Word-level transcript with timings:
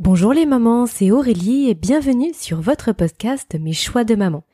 Bonjour 0.00 0.32
les 0.32 0.46
mamans, 0.46 0.86
c'est 0.86 1.10
Aurélie 1.10 1.68
et 1.68 1.74
bienvenue 1.74 2.32
sur 2.32 2.60
votre 2.60 2.92
podcast 2.92 3.56
Mes 3.60 3.72
choix 3.72 4.04
de 4.04 4.14
maman. 4.14 4.44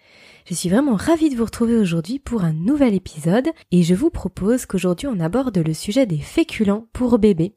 Je 0.48 0.54
suis 0.54 0.70
vraiment 0.70 0.94
ravie 0.94 1.28
de 1.28 1.36
vous 1.36 1.44
retrouver 1.44 1.76
aujourd'hui 1.76 2.18
pour 2.18 2.44
un 2.44 2.54
nouvel 2.54 2.94
épisode 2.94 3.50
et 3.70 3.83
je 3.83 3.94
vous 3.94 4.08
propose 4.08 4.65
qu'aujourd'hui 4.65 5.07
on 5.07 5.20
aborde 5.20 5.58
le 5.58 5.75
sujet 5.75 6.07
des 6.07 6.17
féculents 6.17 6.86
pour 6.94 7.18
bébés. 7.18 7.57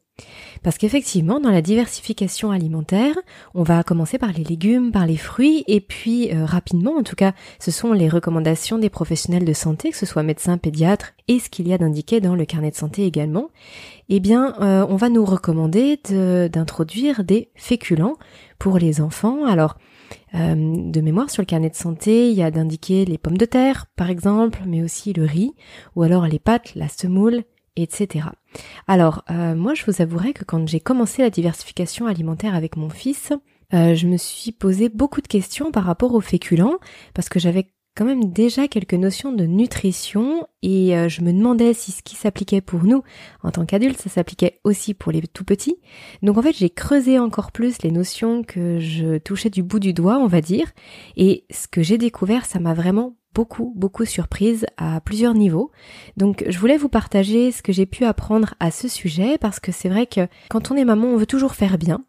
Parce 0.62 0.78
qu'effectivement, 0.78 1.40
dans 1.40 1.50
la 1.50 1.62
diversification 1.62 2.50
alimentaire, 2.50 3.14
on 3.54 3.62
va 3.62 3.82
commencer 3.82 4.18
par 4.18 4.32
les 4.32 4.44
légumes, 4.44 4.90
par 4.90 5.06
les 5.06 5.16
fruits, 5.16 5.64
et 5.66 5.80
puis 5.80 6.34
euh, 6.34 6.44
rapidement, 6.44 6.96
en 6.96 7.02
tout 7.02 7.16
cas, 7.16 7.32
ce 7.58 7.70
sont 7.70 7.92
les 7.92 8.08
recommandations 8.08 8.78
des 8.78 8.90
professionnels 8.90 9.44
de 9.44 9.52
santé, 9.52 9.90
que 9.90 9.96
ce 9.96 10.06
soit 10.06 10.22
médecins, 10.22 10.58
pédiatres, 10.58 11.12
et 11.28 11.38
ce 11.38 11.48
qu'il 11.48 11.68
y 11.68 11.72
a 11.72 11.78
d'indiqué 11.78 12.20
dans 12.20 12.34
le 12.34 12.44
carnet 12.44 12.70
de 12.70 12.76
santé 12.76 13.04
également. 13.06 13.50
Eh 14.08 14.20
bien, 14.20 14.54
euh, 14.60 14.86
on 14.88 14.96
va 14.96 15.08
nous 15.08 15.24
recommander 15.24 15.98
d'introduire 16.50 17.24
des 17.24 17.50
féculents 17.54 18.16
pour 18.58 18.78
les 18.78 19.00
enfants. 19.00 19.44
Alors, 19.44 19.76
euh, 20.34 20.54
de 20.56 21.00
mémoire 21.00 21.30
sur 21.30 21.42
le 21.42 21.46
carnet 21.46 21.70
de 21.70 21.76
santé, 21.76 22.30
il 22.30 22.36
y 22.36 22.42
a 22.42 22.50
d'indiquer 22.50 23.04
les 23.04 23.18
pommes 23.18 23.38
de 23.38 23.44
terre, 23.44 23.86
par 23.96 24.10
exemple, 24.10 24.60
mais 24.66 24.82
aussi 24.82 25.12
le 25.12 25.24
riz, 25.24 25.52
ou 25.96 26.02
alors 26.02 26.26
les 26.26 26.38
pâtes, 26.38 26.74
la 26.74 26.88
semoule, 26.88 27.44
etc. 27.82 28.26
Alors, 28.86 29.24
euh, 29.30 29.54
moi, 29.54 29.74
je 29.74 29.84
vous 29.86 30.02
avouerai 30.02 30.32
que 30.32 30.44
quand 30.44 30.66
j'ai 30.66 30.80
commencé 30.80 31.22
la 31.22 31.30
diversification 31.30 32.06
alimentaire 32.06 32.54
avec 32.54 32.76
mon 32.76 32.90
fils, 32.90 33.32
euh, 33.74 33.94
je 33.94 34.06
me 34.06 34.16
suis 34.16 34.52
posé 34.52 34.88
beaucoup 34.88 35.20
de 35.20 35.28
questions 35.28 35.70
par 35.70 35.84
rapport 35.84 36.14
aux 36.14 36.20
féculents, 36.20 36.78
parce 37.14 37.28
que 37.28 37.38
j'avais 37.38 37.70
quand 37.98 38.04
même 38.04 38.30
déjà 38.30 38.68
quelques 38.68 38.94
notions 38.94 39.32
de 39.32 39.44
nutrition 39.44 40.46
et 40.62 40.96
euh, 40.96 41.08
je 41.08 41.20
me 41.20 41.32
demandais 41.32 41.74
si 41.74 41.90
ce 41.90 42.00
qui 42.04 42.14
s'appliquait 42.14 42.60
pour 42.60 42.84
nous 42.84 43.02
en 43.42 43.50
tant 43.50 43.66
qu'adultes, 43.66 44.00
ça 44.00 44.08
s'appliquait 44.08 44.60
aussi 44.62 44.94
pour 44.94 45.10
les 45.10 45.20
tout 45.22 45.42
petits. 45.42 45.78
Donc 46.22 46.38
en 46.38 46.42
fait, 46.42 46.56
j'ai 46.56 46.70
creusé 46.70 47.18
encore 47.18 47.50
plus 47.50 47.82
les 47.82 47.90
notions 47.90 48.44
que 48.44 48.78
je 48.78 49.18
touchais 49.18 49.50
du 49.50 49.64
bout 49.64 49.80
du 49.80 49.94
doigt, 49.94 50.18
on 50.18 50.28
va 50.28 50.40
dire, 50.40 50.70
et 51.16 51.44
ce 51.50 51.66
que 51.66 51.82
j'ai 51.82 51.98
découvert, 51.98 52.46
ça 52.46 52.60
m'a 52.60 52.72
vraiment 52.72 53.16
beaucoup, 53.34 53.72
beaucoup 53.76 54.04
surprise 54.04 54.66
à 54.76 55.00
plusieurs 55.00 55.34
niveaux. 55.34 55.70
Donc 56.16 56.44
je 56.48 56.58
voulais 56.58 56.76
vous 56.76 56.88
partager 56.88 57.52
ce 57.52 57.62
que 57.62 57.72
j'ai 57.72 57.86
pu 57.86 58.04
apprendre 58.04 58.54
à 58.60 58.70
ce 58.70 58.88
sujet 58.88 59.38
parce 59.38 59.60
que 59.60 59.72
c'est 59.72 59.88
vrai 59.88 60.06
que 60.06 60.26
quand 60.50 60.70
on 60.70 60.76
est 60.76 60.84
maman, 60.84 61.08
on 61.08 61.16
veut 61.16 61.26
toujours 61.26 61.54
faire 61.54 61.78
bien. 61.78 62.04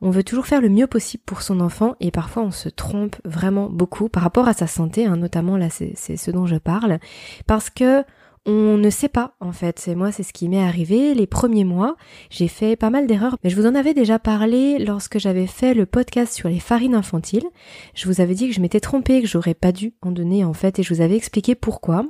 On 0.00 0.10
veut 0.10 0.22
toujours 0.22 0.46
faire 0.46 0.60
le 0.60 0.68
mieux 0.68 0.86
possible 0.86 1.22
pour 1.26 1.42
son 1.42 1.60
enfant 1.60 1.96
et 2.00 2.10
parfois 2.10 2.42
on 2.42 2.50
se 2.50 2.68
trompe 2.68 3.16
vraiment 3.24 3.68
beaucoup 3.68 4.08
par 4.08 4.22
rapport 4.22 4.46
à 4.46 4.52
sa 4.52 4.66
santé, 4.66 5.06
hein, 5.06 5.16
notamment 5.16 5.56
là 5.56 5.70
c'est 5.70 6.16
ce 6.16 6.30
dont 6.30 6.46
je 6.46 6.56
parle, 6.56 7.00
parce 7.46 7.70
que 7.70 8.04
on 8.46 8.76
ne 8.76 8.90
sait 8.90 9.08
pas 9.08 9.34
en 9.40 9.52
fait. 9.52 9.78
C'est 9.78 9.94
moi, 9.94 10.12
c'est 10.12 10.22
ce 10.22 10.32
qui 10.32 10.48
m'est 10.48 10.62
arrivé 10.62 11.14
les 11.14 11.26
premiers 11.26 11.64
mois. 11.64 11.96
J'ai 12.30 12.48
fait 12.48 12.76
pas 12.76 12.90
mal 12.90 13.06
d'erreurs, 13.06 13.36
mais 13.42 13.50
je 13.50 13.56
vous 13.56 13.66
en 13.66 13.74
avais 13.74 13.92
déjà 13.92 14.18
parlé 14.18 14.78
lorsque 14.78 15.18
j'avais 15.18 15.46
fait 15.46 15.74
le 15.74 15.84
podcast 15.84 16.32
sur 16.32 16.48
les 16.48 16.60
farines 16.60 16.94
infantiles. 16.94 17.46
Je 17.94 18.06
vous 18.06 18.20
avais 18.20 18.34
dit 18.34 18.48
que 18.48 18.54
je 18.54 18.60
m'étais 18.60 18.80
trompée, 18.80 19.20
que 19.20 19.28
j'aurais 19.28 19.54
pas 19.54 19.72
dû 19.72 19.94
en 20.00 20.12
donner 20.12 20.44
en 20.44 20.52
fait, 20.52 20.78
et 20.78 20.82
je 20.82 20.94
vous 20.94 21.00
avais 21.00 21.16
expliqué 21.16 21.54
pourquoi. 21.54 22.06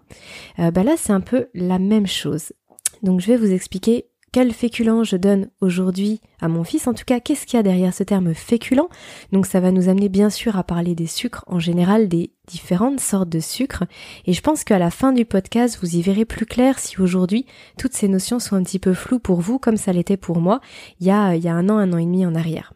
Euh, 0.59 0.71
bah 0.71 0.83
là, 0.83 0.95
c'est 0.97 1.13
un 1.13 1.21
peu 1.21 1.49
la 1.55 1.79
même 1.79 2.07
chose. 2.07 2.53
Donc 3.03 3.21
je 3.21 3.27
vais 3.27 3.37
vous 3.37 3.53
expliquer 3.53 4.07
quel 4.33 4.53
féculent 4.53 5.05
je 5.05 5.17
donne 5.17 5.49
aujourd'hui 5.61 6.21
à 6.41 6.49
mon 6.49 6.65
fils? 6.65 6.87
En 6.87 6.95
tout 6.95 7.05
cas, 7.07 7.21
qu'est-ce 7.21 7.47
qu'il 7.47 7.57
y 7.57 7.61
a 7.61 7.63
derrière 7.63 7.95
ce 7.95 8.03
terme 8.03 8.35
féculent? 8.35 8.89
Donc 9.33 9.47
ça 9.47 9.61
va 9.61 9.71
nous 9.71 9.89
amener 9.89 10.09
bien 10.09 10.31
sûr 10.31 10.57
à 10.57 10.65
parler 10.65 10.95
des 10.95 11.07
sucres 11.07 11.45
en 11.47 11.59
général, 11.59 12.09
des 12.09 12.33
différentes 12.47 13.01
sortes 13.01 13.29
de 13.29 13.41
sucres. 13.41 13.85
Et 14.27 14.33
je 14.33 14.41
pense 14.43 14.65
qu'à 14.65 14.79
la 14.79 14.91
fin 14.91 15.13
du 15.13 15.25
podcast, 15.25 15.79
vous 15.81 15.97
y 15.97 16.03
verrez 16.03 16.25
plus 16.25 16.47
clair 16.47 16.79
si 16.79 17.01
aujourd'hui 17.01 17.47
toutes 17.79 17.95
ces 17.95 18.09
notions 18.09 18.39
sont 18.39 18.57
un 18.57 18.63
petit 18.63 18.79
peu 18.79 18.95
floues 18.95 19.21
pour 19.21 19.41
vous, 19.41 19.59
comme 19.59 19.77
ça 19.77 19.93
l'était 19.93 20.17
pour 20.17 20.41
moi 20.41 20.61
il 21.01 21.07
y 21.07 21.11
a, 21.11 21.29
un 21.29 21.69
an, 21.69 21.79
un 21.79 21.93
an 21.93 21.99
et 21.99 22.05
demi 22.05 22.27
en 22.27 22.35
arrière. 22.35 22.75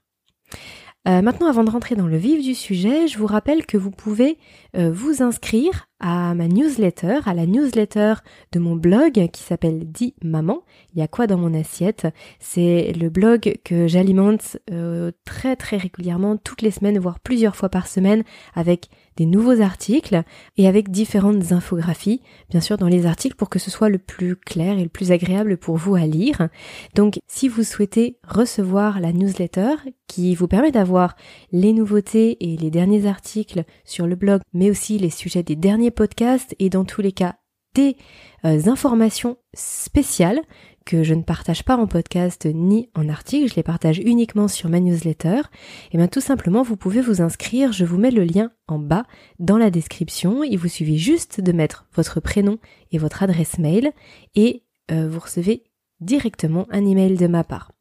Euh, 1.08 1.22
maintenant, 1.22 1.48
avant 1.48 1.64
de 1.64 1.70
rentrer 1.70 1.94
dans 1.94 2.06
le 2.06 2.16
vif 2.16 2.42
du 2.42 2.54
sujet, 2.54 3.08
je 3.08 3.18
vous 3.18 3.26
rappelle 3.26 3.64
que 3.66 3.78
vous 3.78 3.90
pouvez 3.90 4.38
euh, 4.76 4.90
vous 4.92 5.22
inscrire 5.22 5.89
à 6.00 6.34
ma 6.34 6.48
newsletter, 6.48 7.20
à 7.26 7.34
la 7.34 7.46
newsletter 7.46 8.14
de 8.52 8.58
mon 8.58 8.74
blog 8.74 9.28
qui 9.32 9.42
s'appelle 9.42 9.90
Dit 9.90 10.14
Maman. 10.22 10.62
Il 10.94 10.98
y 10.98 11.02
a 11.02 11.08
quoi 11.08 11.26
dans 11.26 11.38
mon 11.38 11.54
assiette? 11.54 12.08
C'est 12.38 12.92
le 12.98 13.10
blog 13.10 13.58
que 13.64 13.86
j'alimente 13.86 14.58
euh, 14.70 15.12
très 15.24 15.56
très 15.56 15.76
régulièrement, 15.76 16.36
toutes 16.36 16.62
les 16.62 16.70
semaines, 16.70 16.98
voire 16.98 17.20
plusieurs 17.20 17.56
fois 17.56 17.68
par 17.68 17.86
semaine, 17.86 18.24
avec 18.54 18.88
des 19.16 19.26
nouveaux 19.26 19.60
articles 19.60 20.22
et 20.56 20.66
avec 20.66 20.90
différentes 20.90 21.52
infographies, 21.52 22.22
bien 22.48 22.60
sûr 22.60 22.78
dans 22.78 22.88
les 22.88 23.04
articles 23.04 23.36
pour 23.36 23.50
que 23.50 23.58
ce 23.58 23.70
soit 23.70 23.90
le 23.90 23.98
plus 23.98 24.34
clair 24.34 24.78
et 24.78 24.82
le 24.82 24.88
plus 24.88 25.12
agréable 25.12 25.58
pour 25.58 25.76
vous 25.76 25.94
à 25.94 26.06
lire. 26.06 26.48
Donc 26.94 27.18
si 27.26 27.48
vous 27.48 27.62
souhaitez 27.62 28.16
recevoir 28.26 28.98
la 28.98 29.12
newsletter 29.12 29.74
qui 30.06 30.34
vous 30.34 30.48
permet 30.48 30.72
d'avoir 30.72 31.16
les 31.52 31.72
nouveautés 31.72 32.38
et 32.40 32.56
les 32.56 32.70
derniers 32.70 33.06
articles 33.06 33.64
sur 33.84 34.06
le 34.06 34.16
blog, 34.16 34.40
mais 34.54 34.70
aussi 34.70 34.98
les 34.98 35.10
sujets 35.10 35.42
des 35.42 35.54
derniers 35.54 35.89
podcasts 35.90 36.54
et 36.58 36.70
dans 36.70 36.84
tous 36.84 37.00
les 37.00 37.12
cas 37.12 37.36
des 37.74 37.96
euh, 38.44 38.60
informations 38.66 39.36
spéciales 39.54 40.40
que 40.86 41.02
je 41.02 41.14
ne 41.14 41.22
partage 41.22 41.62
pas 41.62 41.76
en 41.76 41.86
podcast 41.86 42.46
ni 42.52 42.88
en 42.94 43.08
article, 43.08 43.48
je 43.48 43.54
les 43.54 43.62
partage 43.62 43.98
uniquement 43.98 44.48
sur 44.48 44.68
ma 44.68 44.80
newsletter, 44.80 45.36
et 45.36 45.92
eh 45.92 45.96
bien 45.98 46.08
tout 46.08 46.20
simplement 46.20 46.62
vous 46.62 46.76
pouvez 46.76 47.00
vous 47.00 47.20
inscrire, 47.20 47.72
je 47.72 47.84
vous 47.84 47.98
mets 47.98 48.10
le 48.10 48.24
lien 48.24 48.50
en 48.66 48.78
bas 48.78 49.04
dans 49.38 49.58
la 49.58 49.70
description, 49.70 50.42
il 50.42 50.58
vous 50.58 50.68
suffit 50.68 50.98
juste 50.98 51.40
de 51.40 51.52
mettre 51.52 51.86
votre 51.94 52.20
prénom 52.20 52.58
et 52.90 52.98
votre 52.98 53.22
adresse 53.22 53.58
mail 53.58 53.92
et 54.34 54.64
euh, 54.90 55.08
vous 55.08 55.20
recevez 55.20 55.64
directement 56.00 56.66
un 56.70 56.84
email 56.84 57.16
de 57.16 57.26
ma 57.26 57.44
part. 57.44 57.72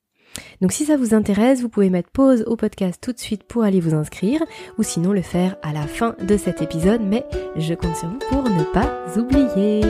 Donc 0.62 0.72
si 0.72 0.86
ça 0.86 0.98
vous 0.98 1.14
intéresse, 1.14 1.62
vous 1.62 1.70
pouvez 1.70 1.90
mettre 1.90 2.10
pause 2.10 2.44
au 2.48 2.56
podcast 2.56 3.00
tout 3.02 3.14
de 3.14 3.20
suite 3.20 3.44
pour 3.44 3.64
aller 3.64 3.80
vous 3.80 3.96
inscrire 3.96 4.42
ou 4.78 4.84
sinon 4.84 5.12
le 5.12 5.22
faire 5.22 5.56
à 5.62 5.74
la 5.74 5.88
fin 5.88 6.16
de 6.22 6.38
cet 6.38 6.62
épisode, 6.62 7.02
mais 7.02 7.26
je 7.56 7.74
compte 7.74 7.96
sur 7.96 8.08
vous 8.10 8.20
pour 8.30 8.44
ne 8.44 8.64
pas 8.64 8.90
oublier. 9.18 9.82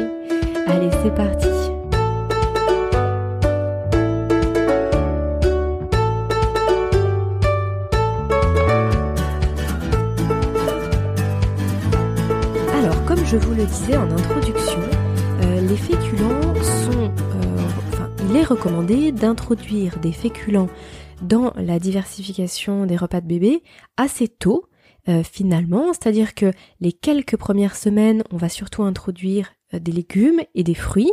Allez, 0.68 0.90
c'est 1.04 1.14
parti. 1.16 1.48
Alors, 12.74 13.06
comme 13.06 13.26
je 13.26 13.38
vous 13.38 13.54
le 13.54 13.66
disais 13.66 13.98
en 13.98 14.10
introduction, 14.12 14.80
euh, 15.42 15.62
les 15.62 15.78
féculents 15.78 16.54
sont 16.64 17.12
il 18.30 18.36
est 18.36 18.44
recommandé 18.44 19.12
d'introduire 19.12 19.98
des 19.98 20.12
féculents 20.12 20.70
dans 21.24 21.52
la 21.56 21.80
diversification 21.80 22.86
des 22.86 22.96
repas 22.96 23.22
de 23.22 23.26
bébé 23.26 23.64
assez 23.98 24.28
tôt, 24.28 24.66
euh, 25.08 25.24
finalement, 25.24 25.94
c'est-à-dire 25.94 26.36
que 26.36 26.52
les 26.80 26.94
quelques 26.94 27.38
premières 27.38 27.76
semaines, 27.76 28.24
on 28.32 28.38
va 28.38 28.48
surtout 28.48 28.84
introduire 28.84 29.52
euh, 29.74 29.80
des 29.80 29.92
légumes 29.92 30.42
et 30.54 30.64
des 30.64 30.76
fruits, 30.76 31.12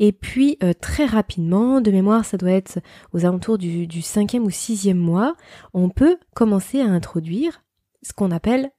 et 0.00 0.10
puis 0.10 0.58
euh, 0.64 0.72
très 0.72 1.06
rapidement, 1.06 1.80
de 1.80 1.92
mémoire, 1.92 2.24
ça 2.24 2.36
doit 2.36 2.50
être 2.50 2.80
aux 3.12 3.24
alentours 3.24 3.58
du, 3.58 3.86
du 3.86 4.02
cinquième 4.02 4.44
ou 4.44 4.50
sixième 4.50 4.98
mois, 4.98 5.36
on 5.74 5.90
peut 5.90 6.18
commencer 6.34 6.80
à 6.80 6.86
introduire 6.86 7.62
ce 8.02 8.12
qu'on 8.12 8.32
appelle 8.32 8.72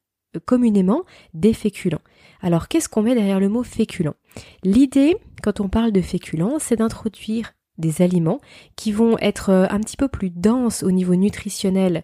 communément 0.46 1.06
des 1.34 1.54
féculents. 1.54 2.02
Alors 2.42 2.68
qu'est-ce 2.68 2.90
qu'on 2.90 3.04
met 3.04 3.16
derrière 3.16 3.40
le 3.40 3.48
mot 3.48 3.64
féculent? 3.64 4.16
L'idée, 4.64 5.16
quand 5.42 5.62
on 5.62 5.70
parle 5.70 5.94
de 5.94 6.02
féculents, 6.02 6.60
c'est 6.60 6.76
d'introduire 6.76 7.54
des 7.80 8.02
aliments 8.02 8.40
qui 8.76 8.92
vont 8.92 9.18
être 9.20 9.50
euh, 9.50 9.66
un 9.70 9.80
petit 9.80 9.98
peu 9.98 10.08
plus 10.08 10.30
denses 10.30 10.84
au 10.84 10.92
niveau 10.92 11.16
nutritionnel 11.16 12.04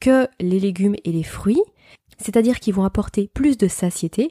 que 0.00 0.28
les 0.40 0.60
légumes 0.60 0.96
et 1.04 1.12
les 1.12 1.22
fruits, 1.22 1.62
c'est-à-dire 2.18 2.60
qu'ils 2.60 2.74
vont 2.74 2.84
apporter 2.84 3.30
plus 3.32 3.56
de 3.56 3.68
satiété, 3.68 4.30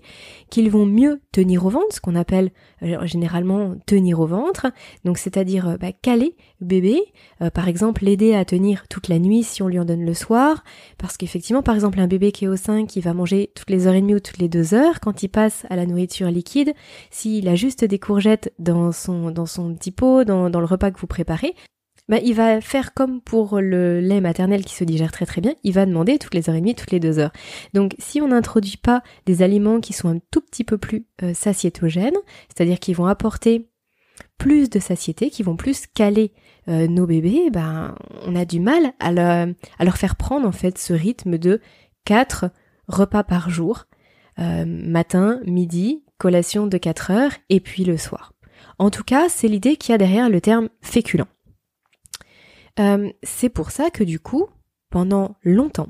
qu'ils 0.50 0.70
vont 0.70 0.86
mieux 0.86 1.22
tenir 1.32 1.66
au 1.66 1.70
ventre, 1.70 1.94
ce 1.96 2.02
qu'on 2.02 2.16
appelle 2.16 2.52
euh, 2.84 3.06
généralement 3.06 3.76
tenir 3.86 4.20
au 4.20 4.28
ventre, 4.28 4.68
donc 5.04 5.18
c'est-à-dire 5.18 5.70
euh, 5.70 5.78
bah, 5.78 5.92
caler 5.92 6.36
bébé, 6.62 7.02
euh, 7.42 7.50
par 7.50 7.68
exemple 7.68 8.04
l'aider 8.04 8.34
à 8.34 8.46
tenir 8.46 8.88
toute 8.88 9.08
la 9.08 9.20
nuit 9.20 9.44
si 9.44 9.62
on 9.62 9.68
lui 9.68 9.80
en 9.80 9.86
donne 9.86 10.06
le 10.06 10.14
soir, 10.14 10.64
parce 10.98 11.18
qu'effectivement 11.18 11.64
par 11.64 11.76
exemple 11.76 12.00
un 12.00 12.08
bébé 12.08 12.32
qui 12.32 12.46
est 12.46 12.50
au 12.50 12.58
sein 12.58 12.86
qui 12.86 13.02
va 13.02 13.14
manger 13.14 13.52
toutes 13.56 13.70
les 13.70 13.88
heures 13.88 13.94
et 13.94 14.02
demie 14.02 14.16
ou 14.16 14.20
toutes 14.20 14.40
les 14.40 14.50
deux 14.50 14.74
heures, 14.74 15.00
quand 15.00 15.24
il 15.24 15.30
passe 15.30 15.66
à 15.70 15.76
la 15.76 15.86
nourriture 15.86 16.30
liquide, 16.30 16.74
s'il 17.12 17.48
a 17.48 17.56
juste 17.56 17.86
des 17.86 18.00
courgettes 18.00 18.54
dans 18.60 18.92
son 18.92 19.32
dans 19.32 19.46
son 19.46 19.74
petit 19.76 19.92
pot, 19.92 20.24
dans, 20.24 20.50
dans 20.50 20.60
le 20.60 20.66
repas 20.66 20.92
que 20.92 21.00
vous 21.00 21.08
préparez, 21.08 21.54
bah, 22.08 22.20
il 22.24 22.36
va 22.36 22.62
faire 22.62 22.94
comme 22.94 23.22
pour 23.22 23.60
le 23.60 24.00
lait 24.00 24.22
maternel 24.22 24.64
qui 24.64 24.76
se 24.76 24.84
digère 24.84 25.12
très 25.12 25.26
très 25.26 25.42
bien, 25.42 25.56
il 25.64 25.74
va 25.74 25.86
demander 25.86 26.20
toutes 26.20 26.34
les 26.34 26.50
heures 26.50 26.56
et 26.56 26.62
demie, 26.62 26.76
toutes 26.76 26.92
les 26.92 27.00
deux 27.00 27.20
heures. 27.20 27.32
Donc 27.74 27.96
si 27.98 28.22
on 28.22 28.28
n'introduit 28.28 28.78
pas 28.78 29.02
des 29.26 29.42
aliments 29.42 29.80
qui 29.80 29.94
sont 29.94 30.10
un 30.10 30.20
tout 30.32 30.42
petit 30.42 30.64
peu 30.64 30.78
plus 30.78 31.08
euh, 31.24 31.34
satiétogènes, 31.34 32.18
c'est-à-dire 32.48 32.80
qui 32.80 32.94
vont 32.94 33.06
apporter 33.06 33.70
plus 34.38 34.70
de 34.70 34.80
satiété, 34.80 35.30
qui 35.30 35.44
vont 35.44 35.56
plus 35.56 35.88
caler 35.88 36.32
euh, 36.68 36.88
nos 36.88 37.06
bébés, 37.06 37.50
ben 37.52 37.96
on 38.26 38.36
a 38.36 38.46
du 38.46 38.60
mal 38.60 38.94
à, 39.00 39.12
leur 39.12 39.98
faire 39.98 40.16
prendre 40.16 40.48
en 40.48 40.52
fait 40.52 40.78
ce 40.78 40.94
rythme 40.94 41.38
de 41.38 41.62
quatre 42.06 42.52
repas 42.88 43.24
par 43.24 43.50
jour, 43.50 43.86
euh, 44.40 44.66
matin, 44.66 45.40
midi, 45.46 46.04
collation 46.18 46.68
de 46.68 46.78
4 46.78 47.12
heures 47.12 47.32
et 47.50 47.60
puis 47.60 47.84
le 47.84 47.98
soir. 47.98 48.34
En 48.80 48.90
tout 48.90 49.04
cas, 49.04 49.30
c'est 49.30 49.48
l'idée 49.48 49.78
qu'il 49.78 49.94
y 49.94 49.96
a 49.96 49.98
derrière 49.98 50.30
le 50.30 50.42
terme 50.42 50.70
féculent. 50.82 51.26
Euh, 52.80 53.12
c'est 53.24 53.50
pour 53.50 53.72
ça 53.72 53.90
que 53.90 54.04
du 54.04 54.20
coup, 54.20 54.48
pendant 54.90 55.36
longtemps, 55.44 55.90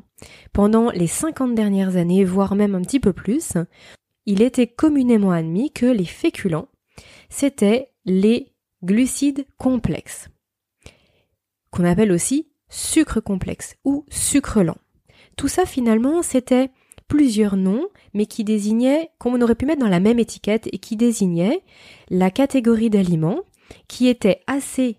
pendant 0.53 0.91
les 0.91 1.07
50 1.07 1.55
dernières 1.55 1.95
années, 1.95 2.23
voire 2.23 2.55
même 2.55 2.75
un 2.75 2.81
petit 2.81 2.99
peu 2.99 3.13
plus, 3.13 3.53
il 4.25 4.41
était 4.41 4.67
communément 4.67 5.31
admis 5.31 5.71
que 5.71 5.85
les 5.85 6.05
féculents, 6.05 6.67
c'était 7.29 7.91
les 8.05 8.51
glucides 8.83 9.45
complexes, 9.57 10.29
qu'on 11.71 11.85
appelle 11.85 12.11
aussi 12.11 12.47
sucre 12.69 13.19
complexe 13.19 13.75
ou 13.83 14.05
sucre 14.09 14.61
lent. 14.61 14.77
Tout 15.37 15.47
ça 15.47 15.65
finalement 15.65 16.21
c'était 16.21 16.69
plusieurs 17.07 17.55
noms, 17.55 17.87
mais 18.13 18.25
qui 18.25 18.43
désignaient, 18.43 19.11
qu'on 19.19 19.39
aurait 19.41 19.55
pu 19.55 19.65
mettre 19.65 19.81
dans 19.81 19.89
la 19.89 19.99
même 19.99 20.19
étiquette 20.19 20.67
et 20.71 20.79
qui 20.79 20.95
désignaient 20.95 21.61
la 22.09 22.31
catégorie 22.31 22.89
d'aliments 22.89 23.41
qui 23.87 24.07
étaient 24.07 24.41
assez 24.47 24.97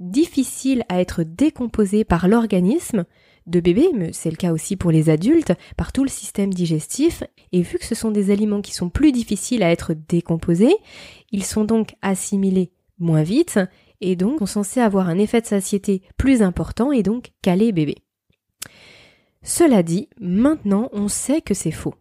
difficiles 0.00 0.84
à 0.88 1.00
être 1.00 1.22
décomposés 1.22 2.04
par 2.04 2.28
l'organisme 2.28 3.04
de 3.46 3.60
bébé, 3.60 3.88
mais 3.94 4.12
c'est 4.12 4.30
le 4.30 4.36
cas 4.36 4.52
aussi 4.52 4.76
pour 4.76 4.90
les 4.90 5.10
adultes, 5.10 5.54
par 5.76 5.92
tout 5.92 6.04
le 6.04 6.10
système 6.10 6.52
digestif, 6.52 7.24
et 7.52 7.62
vu 7.62 7.78
que 7.78 7.86
ce 7.86 7.94
sont 7.94 8.10
des 8.10 8.30
aliments 8.30 8.60
qui 8.60 8.74
sont 8.74 8.90
plus 8.90 9.10
difficiles 9.10 9.62
à 9.62 9.70
être 9.70 9.94
décomposés, 9.94 10.76
ils 11.32 11.44
sont 11.44 11.64
donc 11.64 11.94
assimilés 12.02 12.72
moins 12.98 13.22
vite, 13.22 13.58
et 14.00 14.16
donc 14.16 14.38
sont 14.40 14.46
censés 14.46 14.80
avoir 14.80 15.08
un 15.08 15.18
effet 15.18 15.40
de 15.40 15.46
satiété 15.46 16.02
plus 16.16 16.42
important 16.42 16.92
et 16.92 17.02
donc 17.02 17.32
caler 17.42 17.72
bébé. 17.72 17.96
Cela 19.42 19.82
dit, 19.82 20.08
maintenant 20.20 20.88
on 20.92 21.08
sait 21.08 21.40
que 21.40 21.54
c'est 21.54 21.70
faux. 21.70 21.94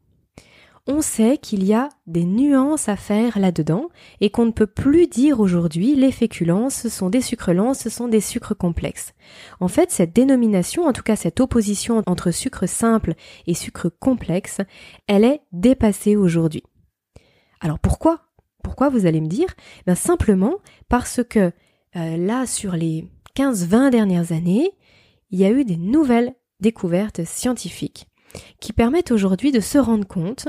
On 0.89 1.01
sait 1.01 1.37
qu'il 1.37 1.65
y 1.65 1.73
a 1.73 1.89
des 2.07 2.23
nuances 2.23 2.87
à 2.87 2.95
faire 2.95 3.37
là-dedans 3.37 3.89
et 4.21 4.29
qu'on 4.29 4.45
ne 4.45 4.51
peut 4.51 4.67
plus 4.67 5.07
dire 5.07 5.41
aujourd'hui 5.41 5.95
les 5.95 6.13
féculents 6.13 6.69
ce 6.69 6.87
sont 6.87 7.09
des 7.09 7.19
sucres 7.19 7.51
lents, 7.51 7.73
ce 7.73 7.89
sont 7.89 8.07
des 8.07 8.21
sucres 8.21 8.57
complexes. 8.57 9.13
En 9.59 9.67
fait, 9.67 9.91
cette 9.91 10.13
dénomination, 10.13 10.85
en 10.85 10.93
tout 10.93 11.03
cas 11.03 11.17
cette 11.17 11.41
opposition 11.41 12.03
entre 12.05 12.31
sucre 12.31 12.67
simple 12.67 13.15
et 13.47 13.53
sucre 13.53 13.89
complexe, 13.89 14.59
elle 15.07 15.25
est 15.25 15.41
dépassée 15.51 16.15
aujourd'hui. 16.15 16.63
Alors 17.59 17.79
pourquoi? 17.79 18.21
Pourquoi 18.63 18.87
vous 18.87 19.05
allez 19.05 19.19
me 19.19 19.27
dire? 19.27 19.53
Ben 19.87 19.95
Simplement 19.95 20.55
parce 20.87 21.21
que 21.21 21.51
euh, 21.97 22.17
là, 22.17 22.45
sur 22.45 22.73
les 22.73 23.09
15-20 23.35 23.89
dernières 23.89 24.31
années, 24.31 24.71
il 25.31 25.39
y 25.39 25.45
a 25.45 25.51
eu 25.51 25.65
des 25.65 25.77
nouvelles 25.77 26.33
découvertes 26.61 27.25
scientifiques 27.25 28.07
qui 28.61 28.71
permettent 28.71 29.11
aujourd'hui 29.11 29.51
de 29.51 29.59
se 29.59 29.77
rendre 29.77 30.07
compte 30.07 30.47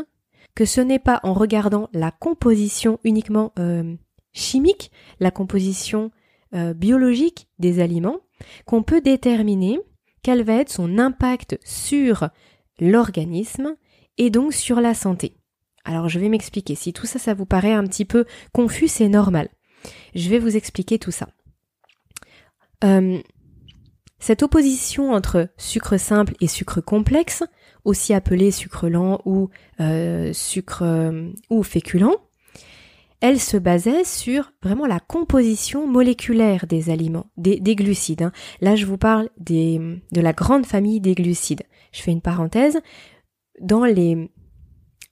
que 0.59 0.65
ce 0.65 0.81
n'est 0.81 0.99
pas 0.99 1.21
en 1.23 1.35
regardant 1.35 1.89
la 1.93 2.11
composition 2.11 2.99
uniquement 3.05 3.53
euh, 3.61 3.95
chimique, 4.33 4.91
la 5.21 5.31
composition 5.31 6.11
euh, 6.53 6.75
biologique 6.75 7.47
des 7.61 7.79
aliments, 7.79 8.19
qu'on 8.67 8.83
peut 8.83 9.01
déterminer 9.01 9.79
quel 10.25 10.43
va 10.43 10.55
être 10.55 10.73
son 10.73 10.99
impact 10.99 11.61
sur 11.63 12.31
l'organisme 12.81 13.77
et 14.17 14.31
donc 14.31 14.53
sur 14.53 14.81
la 14.81 14.95
santé. 14.95 15.37
Alors 15.85 16.09
je 16.09 16.19
vais 16.19 16.29
m'expliquer. 16.29 16.75
Si 16.75 16.93
tout 16.93 17.07
ça, 17.07 17.21
ça 17.21 17.35
vous 17.35 17.47
paraît 17.47 17.73
un 17.73 17.85
petit 17.85 18.05
peu 18.05 18.25
confus, 18.53 18.89
c'est 18.89 19.09
normal. 19.09 19.51
Je 20.17 20.29
vais 20.29 20.41
vous 20.41 20.57
expliquer 20.57 20.99
tout 20.99 21.13
ça. 21.13 21.29
Euh, 22.83 23.23
cette 24.19 24.43
opposition 24.43 25.13
entre 25.13 25.51
sucre 25.57 25.99
simple 25.99 26.35
et 26.41 26.49
sucre 26.49 26.81
complexe, 26.81 27.45
aussi 27.89 28.13
appelé 28.13 28.51
sucre 28.51 28.89
lent 28.89 29.21
ou 29.25 29.49
euh, 29.81 30.33
sucre 30.35 30.83
euh, 30.83 31.31
ou 31.49 31.63
féculent, 31.63 32.19
elle 33.21 33.41
se 33.41 33.57
basait 33.57 34.05
sur 34.05 34.53
vraiment 34.63 34.87
la 34.87 35.01
composition 35.01 35.89
moléculaire 35.89 36.67
des 36.67 36.91
aliments, 36.91 37.27
des, 37.37 37.59
glucides. 37.75 38.23
Hein. 38.23 38.33
Là, 38.61 38.77
je 38.77 38.87
vous 38.87 38.99
parle 38.99 39.29
de 39.41 40.21
la 40.21 40.33
grande 40.33 40.67
famille 40.67 41.01
des 41.01 41.15
glucides. 41.15 41.65
Je 41.91 42.03
fais 42.03 42.13
une 42.13 42.21
parenthèse. 42.21 42.79
Dans 43.61 43.85
les 43.85 44.31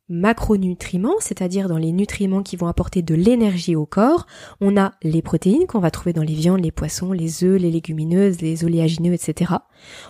macronutriments, 0.09 1.17
c'est-à-dire 1.19 1.69
dans 1.69 1.79
les 1.79 1.93
nutriments 1.93 2.43
qui 2.43 2.57
vont 2.57 2.69
apporter 2.69 3.03
de 3.03 3.15
l'énergie 3.15 3.75
au 3.75 3.87
corps, 3.87 4.27
on 4.61 4.77
a 4.77 4.93
les 5.03 5.23
protéines 5.23 5.67
qu'on 5.67 5.81
va 5.81 5.91
trouver 5.91 6.13
dans 6.13 6.23
les 6.23 6.35
viandes, 6.35 6.63
les 6.63 6.71
poissons, 6.71 7.13
les 7.13 7.43
œufs, 7.43 7.61
les 7.61 7.71
légumineuses, 7.71 8.41
les 8.41 8.65
oléagineux, 8.65 9.13
etc. 9.13 9.55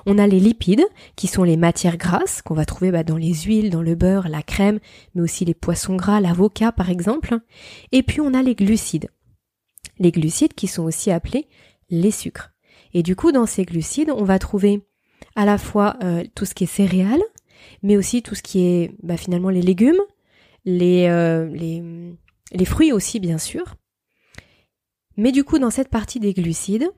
On 0.05 0.19
a 0.19 0.27
les 0.27 0.41
lipides, 0.41 0.85
qui 1.17 1.27
sont 1.27 1.45
les 1.45 1.57
matières 1.57 1.97
grasses 1.97 2.43
qu'on 2.43 2.55
va 2.55 2.67
trouver 2.67 2.91
bah, 2.91 3.05
dans 3.05 3.17
les 3.17 3.35
huiles, 3.35 3.71
dans 3.71 3.83
le 3.83 3.95
beurre, 3.95 4.29
la 4.29 4.43
crème, 4.43 4.81
mais 5.15 5.23
aussi 5.23 5.45
les 5.45 5.55
poissons 5.55 5.97
gras, 5.97 6.21
l'avocat 6.21 6.73
par 6.73 6.91
exemple. 6.91 7.39
Et 7.93 8.03
puis 8.03 8.21
on 8.21 8.35
a 8.35 8.43
les 8.43 8.55
glucides. 8.55 9.09
Les 9.99 10.13
glucides 10.13 10.55
qui 10.55 10.67
sont 10.67 10.85
aussi 10.85 11.11
appelés 11.11 11.49
les 11.89 12.11
sucres. 12.11 12.51
Et 12.93 13.03
du 13.03 13.17
coup, 13.17 13.33
dans 13.33 13.47
ces 13.47 13.65
glucides, 13.65 14.11
on 14.11 14.25
va 14.25 14.39
trouver 14.39 14.83
à 15.35 15.45
la 15.45 15.59
fois 15.59 15.97
euh, 16.03 16.25
tout 16.35 16.45
ce 16.45 16.55
qui 16.55 16.65
est 16.65 16.67
céréales, 16.67 17.23
mais 17.83 17.97
aussi 17.97 18.23
tout 18.23 18.35
ce 18.35 18.43
qui 18.43 18.61
est 18.61 18.93
bah, 19.03 19.17
finalement 19.17 19.51
les 19.51 19.63
légumes, 19.63 20.01
les, 20.65 21.07
euh, 21.09 21.47
les, 21.47 21.83
les 22.53 22.65
fruits 22.65 22.93
aussi 22.93 23.21
bien 23.21 23.39
sûr. 23.39 23.77
Mais 25.17 25.33
du 25.33 25.45
coup, 25.45 25.59
dans 25.59 25.71
cette 25.71 25.89
partie 25.89 26.21
des 26.21 26.35
glucides, 26.35 26.91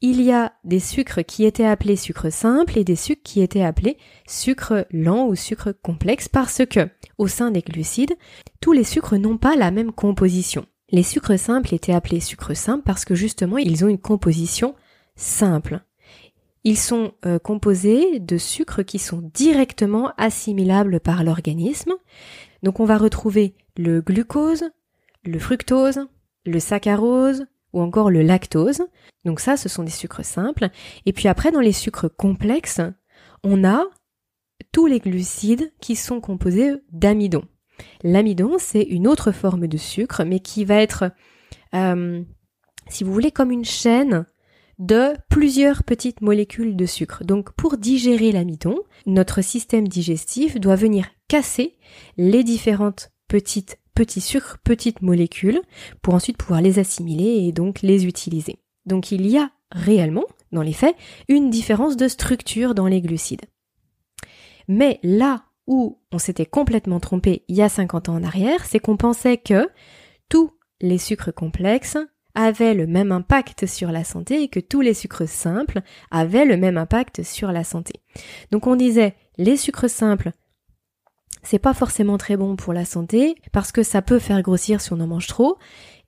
il 0.00 0.20
y 0.20 0.32
a 0.32 0.52
des 0.64 0.80
sucres 0.80 1.24
qui 1.24 1.44
étaient 1.44 1.64
appelés 1.64 1.96
sucres 1.96 2.30
simples 2.30 2.78
et 2.78 2.84
des 2.84 2.94
sucres 2.94 3.22
qui 3.24 3.40
étaient 3.40 3.62
appelés 3.62 3.96
sucres 4.28 4.86
lents 4.90 5.26
ou 5.26 5.34
sucres 5.34 5.72
complexes 5.82 6.28
parce 6.28 6.62
que, 6.66 6.88
au 7.16 7.26
sein 7.26 7.50
des 7.50 7.62
glucides, 7.62 8.14
tous 8.60 8.72
les 8.72 8.84
sucres 8.84 9.16
n'ont 9.16 9.38
pas 9.38 9.56
la 9.56 9.70
même 9.70 9.92
composition. 9.92 10.66
Les 10.90 11.02
sucres 11.02 11.38
simples 11.38 11.74
étaient 11.74 11.94
appelés 11.94 12.20
sucres 12.20 12.56
simples 12.56 12.84
parce 12.84 13.04
que 13.04 13.14
justement 13.14 13.56
ils 13.56 13.84
ont 13.84 13.88
une 13.88 13.98
composition 13.98 14.74
simple. 15.16 15.80
Ils 16.64 16.78
sont 16.78 17.12
euh, 17.26 17.38
composés 17.38 18.20
de 18.20 18.38
sucres 18.38 18.84
qui 18.84 18.98
sont 18.98 19.30
directement 19.34 20.12
assimilables 20.16 20.98
par 20.98 21.22
l'organisme. 21.22 21.92
Donc 22.62 22.80
on 22.80 22.86
va 22.86 22.96
retrouver 22.96 23.54
le 23.76 24.00
glucose, 24.00 24.64
le 25.24 25.38
fructose, 25.38 26.00
le 26.46 26.60
saccharose 26.60 27.44
ou 27.74 27.82
encore 27.82 28.10
le 28.10 28.22
lactose. 28.22 28.82
Donc 29.26 29.40
ça, 29.40 29.58
ce 29.58 29.68
sont 29.68 29.82
des 29.82 29.90
sucres 29.90 30.24
simples. 30.24 30.70
Et 31.04 31.12
puis 31.12 31.28
après, 31.28 31.50
dans 31.50 31.60
les 31.60 31.72
sucres 31.72 32.14
complexes, 32.14 32.80
on 33.42 33.64
a 33.64 33.84
tous 34.72 34.86
les 34.86 35.00
glucides 35.00 35.72
qui 35.80 35.96
sont 35.96 36.20
composés 36.20 36.72
d'amidon. 36.92 37.44
L'amidon, 38.02 38.56
c'est 38.58 38.82
une 38.82 39.06
autre 39.06 39.32
forme 39.32 39.66
de 39.66 39.76
sucre, 39.76 40.24
mais 40.24 40.40
qui 40.40 40.64
va 40.64 40.76
être, 40.76 41.10
euh, 41.74 42.22
si 42.88 43.04
vous 43.04 43.12
voulez, 43.12 43.32
comme 43.32 43.50
une 43.50 43.64
chaîne 43.64 44.26
de 44.78 45.14
plusieurs 45.28 45.84
petites 45.84 46.20
molécules 46.20 46.76
de 46.76 46.86
sucre. 46.86 47.24
Donc 47.24 47.52
pour 47.52 47.76
digérer 47.76 48.32
l'amidon, 48.32 48.78
notre 49.06 49.42
système 49.42 49.88
digestif 49.88 50.58
doit 50.58 50.76
venir 50.76 51.06
casser 51.28 51.76
les 52.16 52.44
différentes 52.44 53.10
petites 53.28 53.78
petits 53.94 54.20
sucres, 54.20 54.58
petites 54.64 55.02
molécules 55.02 55.60
pour 56.02 56.14
ensuite 56.14 56.36
pouvoir 56.36 56.60
les 56.60 56.78
assimiler 56.78 57.46
et 57.46 57.52
donc 57.52 57.82
les 57.82 58.06
utiliser. 58.06 58.58
Donc 58.86 59.12
il 59.12 59.26
y 59.26 59.38
a 59.38 59.50
réellement, 59.70 60.24
dans 60.52 60.62
les 60.62 60.72
faits, 60.72 60.96
une 61.28 61.50
différence 61.50 61.96
de 61.96 62.08
structure 62.08 62.74
dans 62.74 62.86
les 62.86 63.00
glucides. 63.00 63.46
Mais 64.68 64.98
là 65.02 65.44
où 65.66 66.00
on 66.12 66.18
s'était 66.18 66.46
complètement 66.46 67.00
trompé 67.00 67.44
il 67.48 67.56
y 67.56 67.62
a 67.62 67.68
50 67.68 68.08
ans 68.08 68.14
en 68.14 68.22
arrière, 68.22 68.64
c'est 68.64 68.80
qu'on 68.80 68.96
pensait 68.96 69.38
que 69.38 69.68
tous 70.28 70.50
les 70.80 70.98
sucres 70.98 71.32
complexes 71.32 71.96
avaient 72.34 72.74
le 72.74 72.86
même 72.86 73.12
impact 73.12 73.66
sur 73.66 73.92
la 73.92 74.04
santé 74.04 74.42
et 74.42 74.48
que 74.48 74.60
tous 74.60 74.80
les 74.80 74.94
sucres 74.94 75.28
simples 75.28 75.82
avaient 76.10 76.44
le 76.44 76.56
même 76.56 76.76
impact 76.76 77.22
sur 77.22 77.52
la 77.52 77.64
santé. 77.64 77.94
Donc 78.50 78.66
on 78.66 78.76
disait 78.76 79.14
les 79.38 79.56
sucres 79.56 79.90
simples 79.90 80.32
c'est 81.44 81.58
pas 81.58 81.74
forcément 81.74 82.18
très 82.18 82.36
bon 82.36 82.56
pour 82.56 82.72
la 82.72 82.84
santé 82.84 83.36
parce 83.52 83.70
que 83.70 83.82
ça 83.82 84.02
peut 84.02 84.18
faire 84.18 84.42
grossir 84.42 84.80
si 84.80 84.92
on 84.92 85.00
en 85.00 85.06
mange 85.06 85.26
trop 85.26 85.58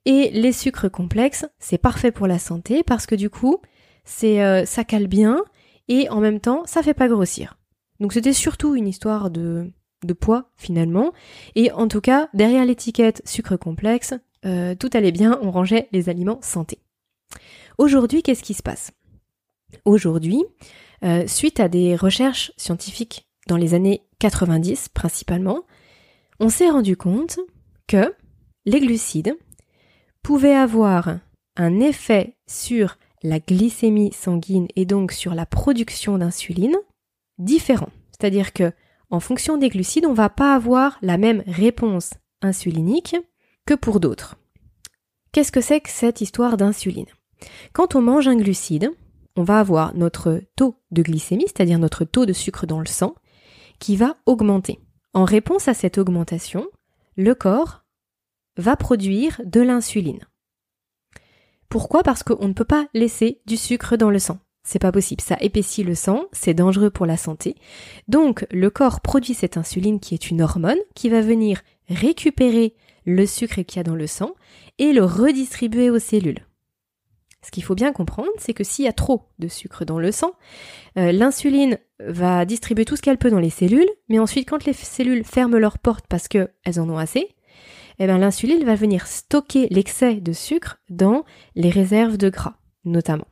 et 0.05 0.29
les 0.31 0.51
sucres 0.51 0.91
complexes 0.91 1.45
c'est 1.59 1.77
parfait 1.77 2.11
pour 2.11 2.27
la 2.27 2.39
santé 2.39 2.83
parce 2.83 3.05
que 3.05 3.15
du 3.15 3.29
coup 3.29 3.59
c'est 4.03 4.43
euh, 4.43 4.65
ça 4.65 4.83
cale 4.83 5.07
bien 5.07 5.43
et 5.87 6.09
en 6.09 6.19
même 6.19 6.39
temps 6.39 6.63
ça 6.65 6.81
fait 6.81 6.93
pas 6.93 7.07
grossir. 7.07 7.57
Donc 7.99 8.13
c'était 8.13 8.33
surtout 8.33 8.75
une 8.75 8.87
histoire 8.87 9.29
de 9.29 9.71
de 10.03 10.13
poids 10.13 10.51
finalement 10.57 11.11
et 11.55 11.71
en 11.71 11.87
tout 11.87 12.01
cas 12.01 12.29
derrière 12.33 12.65
l'étiquette 12.65 13.21
sucre 13.25 13.57
complexe 13.57 14.13
euh, 14.45 14.75
tout 14.75 14.89
allait 14.93 15.11
bien, 15.11 15.39
on 15.41 15.51
rangeait 15.51 15.87
les 15.91 16.09
aliments 16.09 16.39
santé. 16.41 16.79
Aujourd'hui, 17.77 18.23
qu'est-ce 18.23 18.43
qui 18.43 18.53
se 18.53 18.63
passe? 18.63 18.91
Aujourd'hui, 19.85 20.43
euh, 21.03 21.27
suite 21.27 21.59
à 21.59 21.67
des 21.67 21.95
recherches 21.95 22.51
scientifiques 22.57 23.27
dans 23.47 23.57
les 23.57 23.73
années 23.73 24.03
90 24.19 24.89
principalement, 24.89 25.63
on 26.39 26.49
s'est 26.49 26.69
rendu 26.69 26.97
compte 26.97 27.39
que 27.87 28.13
les 28.65 28.79
glucides 28.79 29.35
pouvaient 30.23 30.55
avoir 30.55 31.19
un 31.55 31.79
effet 31.79 32.35
sur 32.47 32.97
la 33.23 33.39
glycémie 33.39 34.13
sanguine 34.13 34.67
et 34.75 34.85
donc 34.85 35.11
sur 35.11 35.33
la 35.33 35.45
production 35.45 36.17
d'insuline 36.17 36.75
différent. 37.37 37.89
C'est-à-dire 38.11 38.53
que 38.53 38.71
en 39.09 39.19
fonction 39.19 39.57
des 39.57 39.69
glucides, 39.69 40.05
on 40.05 40.13
va 40.13 40.29
pas 40.29 40.53
avoir 40.53 40.97
la 41.01 41.17
même 41.17 41.43
réponse 41.47 42.11
insulinique 42.41 43.15
que 43.67 43.75
pour 43.75 43.99
d'autres. 43.99 44.37
Qu'est-ce 45.31 45.51
que 45.51 45.61
c'est 45.61 45.81
que 45.81 45.89
cette 45.89 46.21
histoire 46.21 46.57
d'insuline? 46.57 47.05
Quand 47.73 47.95
on 47.95 48.01
mange 48.01 48.27
un 48.27 48.37
glucide, 48.37 48.89
on 49.35 49.43
va 49.43 49.59
avoir 49.59 49.93
notre 49.93 50.41
taux 50.55 50.79
de 50.89 51.03
glycémie, 51.03 51.45
c'est-à-dire 51.45 51.77
notre 51.77 52.05
taux 52.05 52.25
de 52.25 52.33
sucre 52.33 52.65
dans 52.65 52.79
le 52.79 52.87
sang, 52.87 53.13
qui 53.77 53.97
va 53.97 54.15
augmenter. 54.25 54.79
En 55.13 55.25
réponse 55.25 55.67
à 55.67 55.75
cette 55.75 55.97
augmentation, 55.97 56.65
le 57.17 57.35
corps 57.35 57.83
va 58.55 58.75
produire 58.77 59.41
de 59.45 59.61
l'insuline. 59.61 60.25
Pourquoi? 61.69 62.01
Parce 62.03 62.23
qu'on 62.23 62.47
ne 62.47 62.53
peut 62.53 62.65
pas 62.65 62.87
laisser 62.93 63.41
du 63.45 63.57
sucre 63.57 63.97
dans 63.97 64.09
le 64.09 64.19
sang. 64.19 64.39
C'est 64.63 64.79
pas 64.79 64.91
possible, 64.91 65.21
ça 65.21 65.37
épaissit 65.41 65.83
le 65.83 65.95
sang, 65.95 66.25
c'est 66.31 66.53
dangereux 66.53 66.89
pour 66.89 67.05
la 67.05 67.17
santé. 67.17 67.55
Donc 68.07 68.47
le 68.49 68.69
corps 68.69 69.01
produit 69.01 69.33
cette 69.33 69.57
insuline 69.57 69.99
qui 69.99 70.13
est 70.13 70.29
une 70.29 70.41
hormone 70.41 70.79
qui 70.95 71.09
va 71.09 71.21
venir 71.21 71.61
récupérer 71.89 72.75
le 73.07 73.25
sucre 73.25 73.61
qu'il 73.61 73.77
y 73.77 73.79
a 73.79 73.83
dans 73.83 73.95
le 73.95 74.05
sang 74.05 74.35
et 74.77 74.93
le 74.93 75.03
redistribuer 75.03 75.89
aux 75.89 75.97
cellules. 75.97 76.45
Ce 77.41 77.51
qu'il 77.51 77.63
faut 77.63 77.75
bien 77.75 77.93
comprendre, 77.93 78.29
c'est 78.37 78.53
que 78.53 78.65
s'il 78.65 78.85
y 78.85 78.89
a 78.89 78.93
trop 78.93 79.29
de 79.39 79.47
sucre 79.47 79.85
dans 79.85 79.97
le 79.97 80.11
sang, 80.11 80.33
euh, 80.97 81.13
l'insuline 81.13 81.79
va 81.99 82.43
distribuer 82.45 82.83
tout 82.83 82.97
ce 82.97 83.01
qu'elle 83.01 83.17
peut 83.17 83.29
dans 83.31 83.39
les 83.39 83.49
cellules, 83.49 83.89
mais 84.09 84.19
ensuite 84.19 84.49
quand 84.49 84.65
les 84.65 84.73
cellules 84.73 85.23
ferment 85.23 85.57
leurs 85.57 85.79
portes 85.79 86.05
parce 86.09 86.27
qu'elles 86.27 86.49
en 86.79 86.89
ont 86.89 86.97
assez, 86.97 87.29
eh 87.99 88.07
ben, 88.07 88.17
l'insuline 88.17 88.65
va 88.65 88.75
venir 88.75 89.07
stocker 89.07 89.67
l'excès 89.71 90.15
de 90.15 90.33
sucre 90.33 90.77
dans 90.89 91.23
les 91.55 91.69
réserves 91.69 92.17
de 92.17 92.29
gras, 92.29 92.57
notamment. 92.83 93.27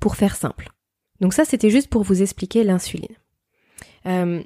Pour 0.00 0.16
faire 0.16 0.34
simple. 0.34 0.70
Donc 1.20 1.34
ça, 1.34 1.44
c'était 1.44 1.70
juste 1.70 1.88
pour 1.88 2.04
vous 2.04 2.22
expliquer 2.22 2.64
l'insuline. 2.64 3.16
Euh, 4.06 4.42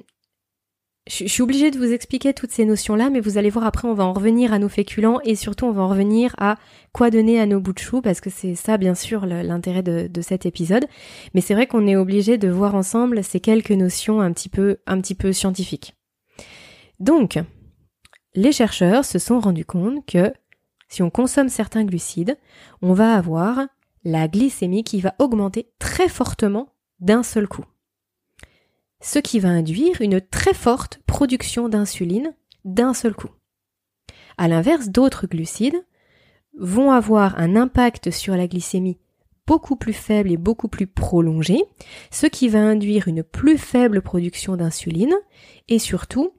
je 1.07 1.27
suis 1.27 1.41
obligée 1.41 1.69
de 1.69 1.77
vous 1.77 1.91
expliquer 1.91 2.33
toutes 2.33 2.51
ces 2.51 2.63
notions-là, 2.63 3.09
mais 3.09 3.19
vous 3.19 3.37
allez 3.37 3.49
voir 3.49 3.65
après, 3.65 3.87
on 3.87 3.93
va 3.93 4.05
en 4.05 4.13
revenir 4.13 4.53
à 4.53 4.59
nos 4.59 4.69
féculents 4.69 5.19
et 5.25 5.35
surtout 5.35 5.65
on 5.65 5.71
va 5.71 5.81
en 5.81 5.89
revenir 5.89 6.33
à 6.37 6.55
quoi 6.93 7.09
donner 7.09 7.41
à 7.41 7.45
nos 7.45 7.59
bouts 7.59 7.73
de 7.73 7.79
chou, 7.79 8.01
parce 8.01 8.21
que 8.21 8.29
c'est 8.29 8.55
ça, 8.55 8.77
bien 8.77 8.95
sûr, 8.95 9.25
l'intérêt 9.25 9.83
de, 9.83 10.07
de, 10.07 10.21
cet 10.21 10.45
épisode. 10.45 10.85
Mais 11.33 11.41
c'est 11.41 11.55
vrai 11.55 11.67
qu'on 11.67 11.87
est 11.87 11.97
obligé 11.97 12.37
de 12.37 12.47
voir 12.47 12.73
ensemble 12.73 13.23
ces 13.23 13.41
quelques 13.41 13.71
notions 13.71 14.21
un 14.21 14.31
petit 14.31 14.49
peu, 14.49 14.77
un 14.87 15.01
petit 15.01 15.15
peu 15.15 15.33
scientifiques. 15.33 15.93
Donc, 16.99 17.37
les 18.33 18.53
chercheurs 18.53 19.03
se 19.03 19.19
sont 19.19 19.39
rendus 19.39 19.65
compte 19.65 20.05
que 20.05 20.31
si 20.87 21.03
on 21.03 21.09
consomme 21.09 21.49
certains 21.49 21.83
glucides, 21.83 22.37
on 22.81 22.93
va 22.93 23.15
avoir 23.15 23.67
la 24.05 24.27
glycémie 24.27 24.83
qui 24.83 25.01
va 25.01 25.15
augmenter 25.19 25.69
très 25.79 26.07
fortement 26.07 26.69
d'un 26.99 27.23
seul 27.23 27.47
coup. 27.47 27.65
Ce 29.03 29.19
qui 29.19 29.41
va 29.41 29.49
induire 29.49 30.01
une 30.01 30.21
très 30.21 30.53
forte 30.53 31.01
production 31.05 31.67
d'insuline 31.67 32.33
d'un 32.63 32.93
seul 32.93 33.13
coup. 33.13 33.29
À 34.37 34.47
l'inverse, 34.47 34.87
d'autres 34.87 35.27
glucides 35.27 35.85
vont 36.57 36.89
avoir 36.89 37.37
un 37.37 37.57
impact 37.57 38.11
sur 38.11 38.37
la 38.37 38.47
glycémie 38.47 38.97
beaucoup 39.45 39.75
plus 39.75 39.91
faible 39.91 40.31
et 40.31 40.37
beaucoup 40.37 40.69
plus 40.69 40.87
prolongé, 40.87 41.61
ce 42.11 42.27
qui 42.27 42.47
va 42.47 42.59
induire 42.59 43.09
une 43.09 43.23
plus 43.23 43.57
faible 43.57 44.01
production 44.01 44.55
d'insuline 44.55 45.15
et 45.67 45.79
surtout 45.79 46.31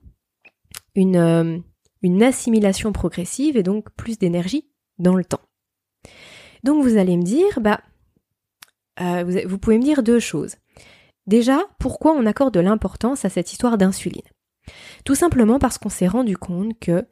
une, 0.95 1.17
euh, 1.17 1.59
assimilation 2.23 2.93
progressive 2.93 3.59
et 3.59 3.63
donc 3.63 3.91
plus 3.91 4.19
d'énergie 4.19 4.71
dans 4.99 5.17
le 5.17 5.25
temps. 5.25 5.43
Donc 6.63 6.83
vous 6.83 6.97
allez 6.97 7.19
me 7.19 7.25
dire, 7.25 7.61
bah, 7.61 7.83
euh, 9.03 9.43
vous, 9.47 9.59
pouvez 9.59 9.77
me 9.77 9.85
dire 9.85 10.03
deux 10.03 10.21
choses. 10.21 10.57
Déjà, 11.27 11.61
pourquoi 11.79 12.13
on 12.13 12.27
accorde 12.27 12.55
de 12.55 12.61
l'importance 12.61 13.25
à 13.25 13.29
cette 13.29 13.53
histoire 13.53 13.79
d'insuline? 13.79 14.23
Tout 15.05 15.15
simplement 15.15 15.59
parce 15.59 15.79
qu'on 15.79 15.89
s'est 15.89 16.09
rendu 16.09 16.37
compte 16.37 16.79
que 16.79 17.07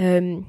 euh, 0.00 0.40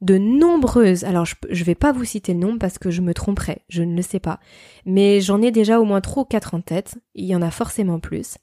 de 0.00 0.18
nombreuses, 0.18 1.04
alors 1.04 1.24
je 1.24 1.34
ne 1.48 1.64
vais 1.64 1.74
pas 1.74 1.92
vous 1.92 2.04
citer 2.04 2.34
le 2.34 2.40
nombre 2.40 2.58
parce 2.58 2.78
que 2.78 2.90
je 2.90 3.00
me 3.00 3.14
tromperais, 3.14 3.62
je 3.68 3.82
ne 3.82 3.96
le 3.96 4.02
sais 4.02 4.20
pas, 4.20 4.38
mais 4.84 5.20
j'en 5.20 5.40
ai 5.40 5.50
déjà 5.50 5.80
au 5.80 5.84
moins 5.84 6.00
trois 6.00 6.24
ou 6.24 6.26
quatre 6.26 6.54
en 6.54 6.60
tête, 6.60 6.98
il 7.14 7.24
y 7.24 7.34
en 7.34 7.42
a 7.42 7.50
forcément 7.50 8.00
plus, 8.00 8.36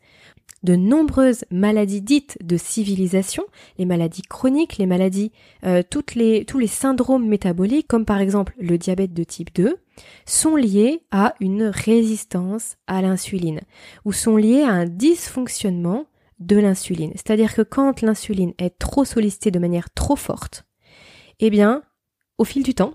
de 0.63 0.75
nombreuses 0.75 1.45
maladies 1.49 2.01
dites 2.01 2.37
de 2.43 2.57
civilisation, 2.57 3.43
les 3.77 3.85
maladies 3.85 4.21
chroniques, 4.21 4.77
les 4.77 4.85
maladies, 4.85 5.31
euh, 5.65 5.81
les, 6.15 6.45
tous 6.45 6.59
les 6.59 6.67
syndromes 6.67 7.27
métaboliques, 7.27 7.87
comme 7.87 8.05
par 8.05 8.19
exemple 8.19 8.53
le 8.59 8.77
diabète 8.77 9.13
de 9.13 9.23
type 9.23 9.53
2, 9.55 9.77
sont 10.25 10.55
liés 10.55 11.03
à 11.11 11.33
une 11.39 11.63
résistance 11.63 12.77
à 12.87 13.01
l'insuline, 13.01 13.61
ou 14.05 14.13
sont 14.13 14.37
liés 14.37 14.63
à 14.63 14.71
un 14.71 14.85
dysfonctionnement 14.85 16.05
de 16.39 16.57
l'insuline. 16.57 17.11
C'est-à-dire 17.15 17.53
que 17.53 17.61
quand 17.61 18.01
l'insuline 18.01 18.53
est 18.57 18.77
trop 18.77 19.05
sollicitée 19.05 19.51
de 19.51 19.59
manière 19.59 19.91
trop 19.93 20.15
forte, 20.15 20.65
eh 21.39 21.49
bien, 21.49 21.83
au 22.37 22.43
fil 22.43 22.63
du 22.63 22.73
temps, 22.73 22.93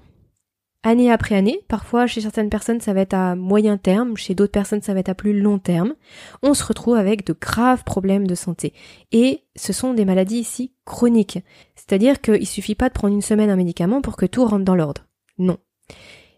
année 0.87 1.11
après 1.11 1.35
année. 1.35 1.61
Parfois, 1.69 2.07
chez 2.07 2.21
certaines 2.21 2.49
personnes, 2.49 2.81
ça 2.81 2.93
va 2.93 3.01
être 3.01 3.15
à 3.15 3.35
moyen 3.35 3.77
terme, 3.77 4.17
chez 4.17 4.35
d'autres 4.35 4.53
personnes, 4.53 4.83
ça 4.83 4.95
va 4.95 5.01
être 5.01 5.09
à 5.09 5.15
plus 5.15 5.39
long 5.39 5.59
terme. 5.59 5.95
On 6.43 6.55
se 6.55 6.65
retrouve 6.65 6.95
avec 6.95 7.27
de 7.27 7.33
graves 7.33 7.83
problèmes 7.85 8.27
de 8.27 8.37
santé. 8.37 8.73
Et 9.11 9.43
ce 9.57 9.73
sont 9.73 9.95
des 9.95 10.05
maladies 10.05 10.39
ici 10.39 10.73
chroniques. 10.85 11.41
C'est-à-dire 11.75 12.21
qu'il 12.21 12.47
suffit 12.47 12.77
pas 12.77 12.89
de 12.89 12.95
prendre 12.95 13.15
une 13.15 13.23
semaine 13.23 13.51
un 13.51 13.57
médicament 13.57 14.01
pour 14.01 14.17
que 14.17 14.27
tout 14.27 14.45
rentre 14.45 14.65
dans 14.65 14.77
l'ordre. 14.77 15.07
Non. 15.39 15.59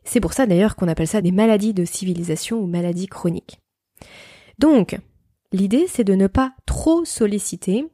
C'est 0.03 0.21
pour 0.21 0.33
ça 0.33 0.47
d'ailleurs 0.47 0.77
qu'on 0.77 0.89
appelle 0.89 1.07
ça 1.07 1.21
des 1.21 1.33
maladies 1.33 1.75
de 1.75 1.85
civilisation 1.85 2.59
ou 2.59 2.67
maladies 2.67 3.07
chroniques. 3.07 3.61
Donc, 4.59 4.99
l'idée, 5.53 5.87
c'est 5.89 6.05
de 6.05 6.15
ne 6.15 6.27
pas 6.27 6.55
trop 6.65 7.05
solliciter 7.05 7.87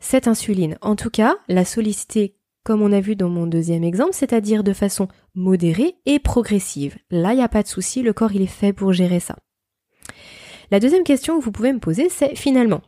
cette 0.00 0.26
insuline. 0.26 0.78
En 0.80 0.96
tout 0.96 1.10
cas, 1.10 1.36
la 1.46 1.64
solliciter 1.64 2.34
comme 2.64 2.82
on 2.82 2.92
a 2.92 3.00
vu 3.00 3.16
dans 3.16 3.28
mon 3.28 3.46
deuxième 3.46 3.84
exemple, 3.84 4.14
c'est-à-dire 4.14 4.62
de 4.62 4.72
façon 4.72 5.08
modérée 5.34 5.96
et 6.06 6.18
progressive. 6.18 6.96
Là, 7.10 7.32
il 7.32 7.36
n'y 7.36 7.42
a 7.42 7.48
pas 7.48 7.62
de 7.62 7.68
souci, 7.68 8.02
le 8.02 8.12
corps 8.12 8.32
il 8.32 8.42
est 8.42 8.46
fait 8.46 8.72
pour 8.72 8.92
gérer 8.92 9.20
ça. 9.20 9.36
La 10.70 10.80
deuxième 10.80 11.04
question 11.04 11.38
que 11.38 11.44
vous 11.44 11.52
pouvez 11.52 11.72
me 11.72 11.80
poser, 11.80 12.08
c'est 12.08 12.34
finalement, 12.36 12.82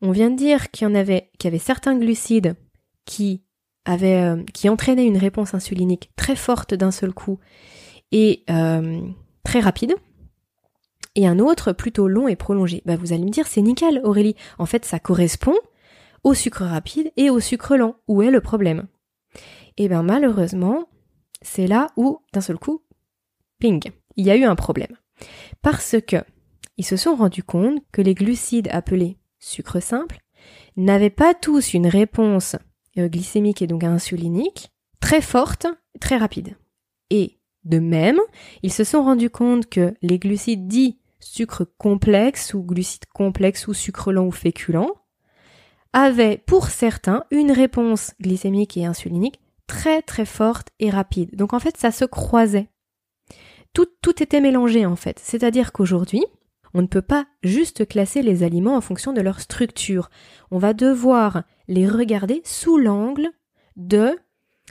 on 0.00 0.10
vient 0.10 0.30
de 0.30 0.36
dire 0.36 0.70
qu'il 0.70 0.88
y 0.88 0.90
en 0.90 0.94
avait, 0.94 1.30
qu'il 1.38 1.54
y 1.54 1.58
certains 1.58 1.96
glucides 1.96 2.56
euh, 3.90 4.42
qui 4.52 4.68
entraînaient 4.68 5.06
une 5.06 5.18
réponse 5.18 5.54
insulinique 5.54 6.10
très 6.16 6.36
forte 6.36 6.74
d'un 6.74 6.90
seul 6.90 7.12
coup 7.12 7.38
et 8.10 8.44
euh, 8.50 9.00
très 9.44 9.60
rapide, 9.60 9.94
et 11.14 11.26
un 11.26 11.38
autre 11.38 11.72
plutôt 11.72 12.08
long 12.08 12.28
et 12.28 12.36
prolongé. 12.36 12.82
Bah, 12.86 12.96
vous 12.96 13.12
allez 13.12 13.24
me 13.24 13.30
dire, 13.30 13.46
c'est 13.46 13.62
nickel, 13.62 14.00
Aurélie. 14.04 14.36
En 14.58 14.66
fait, 14.66 14.84
ça 14.84 14.98
correspond 14.98 15.56
au 16.24 16.34
sucre 16.34 16.64
rapide 16.64 17.12
et 17.16 17.30
au 17.30 17.40
sucre 17.40 17.76
lent. 17.76 17.96
Où 18.08 18.22
est 18.22 18.30
le 18.30 18.40
problème? 18.40 18.86
Et 19.76 19.84
eh 19.84 19.88
bien 19.88 20.02
malheureusement, 20.02 20.88
c'est 21.40 21.66
là 21.66 21.88
où, 21.96 22.20
d'un 22.32 22.40
seul 22.40 22.58
coup, 22.58 22.82
ping, 23.58 23.82
il 24.16 24.26
y 24.26 24.30
a 24.30 24.36
eu 24.36 24.44
un 24.44 24.54
problème. 24.54 24.96
Parce 25.62 25.96
que 26.06 26.16
ils 26.76 26.84
se 26.84 26.96
sont 26.96 27.14
rendus 27.14 27.42
compte 27.42 27.82
que 27.92 28.02
les 28.02 28.14
glucides 28.14 28.68
appelés 28.70 29.18
sucre 29.38 29.80
simple 29.80 30.18
n'avaient 30.76 31.10
pas 31.10 31.34
tous 31.34 31.74
une 31.74 31.86
réponse 31.86 32.56
euh, 32.98 33.08
glycémique 33.08 33.62
et 33.62 33.66
donc 33.66 33.84
insulinique 33.84 34.70
très 35.00 35.20
forte, 35.20 35.66
très 36.00 36.16
rapide. 36.16 36.56
Et 37.10 37.38
de 37.64 37.78
même, 37.78 38.18
ils 38.62 38.72
se 38.72 38.84
sont 38.84 39.02
rendus 39.02 39.30
compte 39.30 39.68
que 39.68 39.94
les 40.02 40.18
glucides 40.18 40.66
dits 40.66 40.98
sucre 41.20 41.64
complexe 41.78 42.54
ou 42.54 42.62
glucides 42.62 43.06
complexes 43.12 43.68
ou 43.68 43.74
sucre 43.74 44.12
lent 44.12 44.26
ou 44.26 44.32
féculent 44.32 44.94
avaient 45.92 46.38
pour 46.38 46.68
certains 46.68 47.24
une 47.30 47.52
réponse 47.52 48.14
glycémique 48.20 48.76
et 48.76 48.86
insulinique 48.86 49.41
très 49.72 50.02
très 50.02 50.26
forte 50.26 50.68
et 50.80 50.90
rapide. 50.90 51.34
Donc 51.34 51.54
en 51.54 51.58
fait, 51.58 51.78
ça 51.78 51.90
se 51.90 52.04
croisait. 52.04 52.68
Tout, 53.72 53.86
tout 54.02 54.22
était 54.22 54.42
mélangé 54.42 54.84
en 54.84 54.96
fait. 54.96 55.18
C'est-à-dire 55.18 55.72
qu'aujourd'hui, 55.72 56.22
on 56.74 56.82
ne 56.82 56.86
peut 56.86 57.00
pas 57.00 57.24
juste 57.42 57.88
classer 57.88 58.20
les 58.20 58.42
aliments 58.42 58.76
en 58.76 58.82
fonction 58.82 59.14
de 59.14 59.22
leur 59.22 59.40
structure. 59.40 60.10
On 60.50 60.58
va 60.58 60.74
devoir 60.74 61.44
les 61.68 61.88
regarder 61.88 62.42
sous 62.44 62.76
l'angle 62.76 63.30
de 63.76 64.14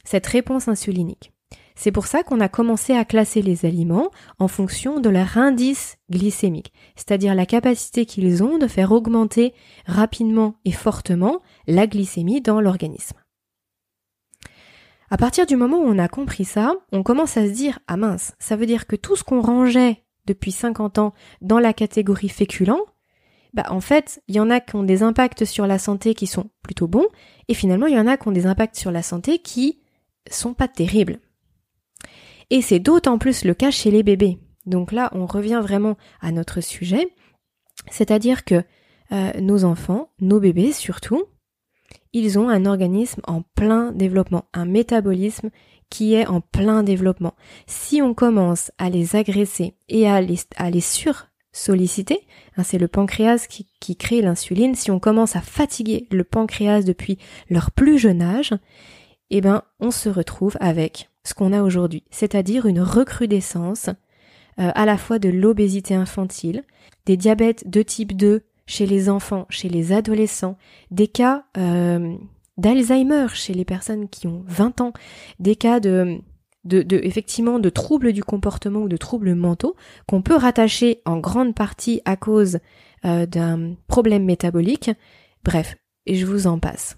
cette 0.04 0.28
réponse 0.28 0.68
insulinique. 0.68 1.34
C'est 1.76 1.92
pour 1.92 2.06
ça 2.06 2.22
qu'on 2.22 2.40
a 2.40 2.50
commencé 2.50 2.94
à 2.94 3.04
classer 3.04 3.42
les 3.42 3.66
aliments 3.66 4.12
en 4.38 4.48
fonction 4.48 5.00
de 5.00 5.10
leur 5.10 5.36
indice 5.40 5.98
glycémique, 6.12 6.74
c'est-à-dire 6.96 7.34
la 7.34 7.48
capacité 7.48 8.06
qu'ils 8.06 8.44
ont 8.44 8.60
de 8.60 8.68
faire 8.68 8.92
augmenter 8.92 9.56
rapidement 9.88 10.54
et 10.64 10.74
fortement 10.74 11.42
la 11.66 11.88
glycémie 11.88 12.42
dans 12.42 12.62
l'organisme. 12.62 13.21
À 15.12 15.18
partir 15.18 15.46
du 15.46 15.58
moment 15.58 15.78
où 15.78 15.86
on 15.86 16.00
a 16.00 16.08
compris 16.08 16.46
ça, 16.46 16.74
on 16.94 17.04
commence 17.04 17.36
à 17.36 17.46
se 17.46 17.52
dire 17.52 17.80
ah 17.88 17.98
mince, 17.98 18.34
ça 18.40 18.56
veut 18.56 18.66
dire 18.66 18.88
que 18.88 18.96
tout 18.96 19.18
ce 19.18 19.26
qu'on 19.26 19.42
rangeait 19.42 20.06
depuis 20.26 20.54
50 20.54 21.00
ans 21.00 21.14
dans 21.42 21.60
la 21.60 21.74
catégorie 21.74 22.30
féculent, 22.30 22.86
bah 23.54 23.66
en 23.72 23.82
fait, 23.82 24.24
il 24.30 24.36
y 24.36 24.40
en 24.40 24.50
a 24.50 24.62
qui 24.62 24.78
ont 24.78 24.84
des 24.84 25.04
impacts 25.04 25.44
sur 25.44 25.68
la 25.68 25.80
santé 25.80 26.14
qui 26.14 26.28
sont 26.28 26.50
plutôt 26.64 26.88
bons 26.88 27.08
et 27.50 27.54
finalement 27.54 27.88
il 27.88 27.96
y 27.96 28.00
en 28.00 28.08
a 28.08 28.16
qui 28.16 28.30
ont 28.30 28.32
des 28.32 28.46
impacts 28.46 28.78
sur 28.78 28.90
la 28.90 29.04
santé 29.04 29.40
qui 29.40 29.82
sont 30.30 30.54
pas 30.54 30.70
terribles. 30.70 31.20
Et 32.50 32.62
c'est 32.62 32.80
d'autant 32.80 33.18
plus 33.18 33.44
le 33.44 33.54
cas 33.54 33.70
chez 33.70 33.92
les 33.92 34.04
bébés. 34.04 34.40
Donc 34.66 34.94
là, 34.94 35.10
on 35.14 35.26
revient 35.26 35.60
vraiment 35.62 35.98
à 36.22 36.32
notre 36.32 36.62
sujet, 36.62 37.14
c'est-à-dire 37.90 38.46
que 38.46 38.64
euh, 39.12 39.32
nos 39.42 39.66
enfants, 39.66 40.10
nos 40.22 40.40
bébés 40.40 40.72
surtout, 40.72 41.26
ils 42.14 42.38
ont 42.40 42.50
un 42.50 42.66
organisme 42.66 43.22
en 43.26 43.42
plein 43.42 43.92
développement, 43.92 44.46
un 44.54 44.66
métabolisme 44.66 45.50
qui 45.90 46.16
est 46.16 46.28
en 46.28 46.42
plein 46.42 46.84
développement. 46.84 47.36
Si 47.68 48.02
on 48.02 48.14
commence 48.14 48.72
à 48.78 48.90
les 48.90 49.16
agresser 49.16 49.76
et 49.90 50.08
à 50.08 50.22
les, 50.22 50.40
à 50.56 50.70
les 50.70 50.82
sur-solliciter, 50.82 52.20
hein, 52.58 52.64
c'est 52.64 52.78
le 52.78 52.88
pancréas 52.88 53.46
qui, 53.48 53.68
qui 53.80 53.96
crée 53.96 54.22
l'insuline, 54.22 54.76
si 54.76 54.90
on 54.90 55.00
commence 55.00 55.36
à 55.36 55.42
fatiguer 55.42 56.08
le 56.12 56.24
pancréas 56.24 56.84
depuis 56.84 57.18
leur 57.50 57.72
plus 57.72 57.98
jeune 57.98 58.22
âge, 58.22 58.54
eh 59.30 59.42
ben, 59.42 59.64
on 59.80 59.92
se 59.92 60.10
retrouve 60.10 60.58
avec 60.60 61.10
ce 61.24 61.34
qu'on 61.34 61.54
a 61.54 61.62
aujourd'hui, 61.62 62.04
c'est-à-dire 62.10 62.66
une 62.66 62.82
recrudescence 62.82 63.90
euh, 64.60 64.72
à 64.76 64.86
la 64.86 64.98
fois 64.98 65.20
de 65.20 65.30
l'obésité 65.30 65.94
infantile, 65.94 66.64
des 67.06 67.18
diabètes 67.18 67.70
de 67.70 67.82
type 67.82 68.16
2 68.16 68.44
chez 68.66 68.86
les 68.86 69.10
enfants, 69.10 69.46
chez 69.50 69.70
les 69.70 69.92
adolescents, 69.92 70.58
des 70.92 71.08
cas 71.08 71.46
euh, 71.58 72.16
d'Alzheimer 72.58 73.28
chez 73.34 73.54
les 73.54 73.66
personnes 73.66 74.08
qui 74.10 74.28
ont 74.28 74.44
20 74.48 74.82
ans, 74.82 74.94
des 75.40 75.56
cas 75.56 75.80
de, 75.80 76.22
effectivement 76.70 77.60
de 77.60 77.70
troubles 77.70 78.14
du 78.14 78.24
comportement 78.24 78.82
ou 78.82 78.88
de 78.88 78.98
troubles 78.98 79.36
mentaux 79.36 79.76
qu'on 80.08 80.22
peut 80.22 80.36
rattacher 80.36 81.02
en 81.06 81.18
grande 81.18 81.56
partie 81.56 82.02
à 82.06 82.16
cause 82.16 82.60
euh, 83.06 83.26
d'un 83.26 83.76
problème 83.88 84.26
métabolique. 84.26 84.92
Bref, 85.44 85.76
et 86.06 86.16
je 86.16 86.26
vous 86.26 86.48
en 86.48 86.60
passe. 86.60 86.98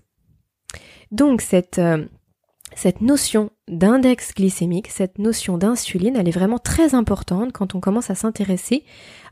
Donc 1.12 1.43
euh, 1.77 2.05
cette 2.75 3.01
notion 3.01 3.51
d'index 3.67 4.34
glycémique, 4.34 4.88
cette 4.88 5.20
notion 5.20 5.58
d'insuline, 5.58 6.15
elle 6.15 6.27
est 6.27 6.32
vraiment 6.32 6.60
très 6.60 6.96
importante 6.96 7.53
quand 7.53 7.75
on 7.75 7.79
commence 7.79 8.10
à 8.10 8.15
s'intéresser 8.15 8.84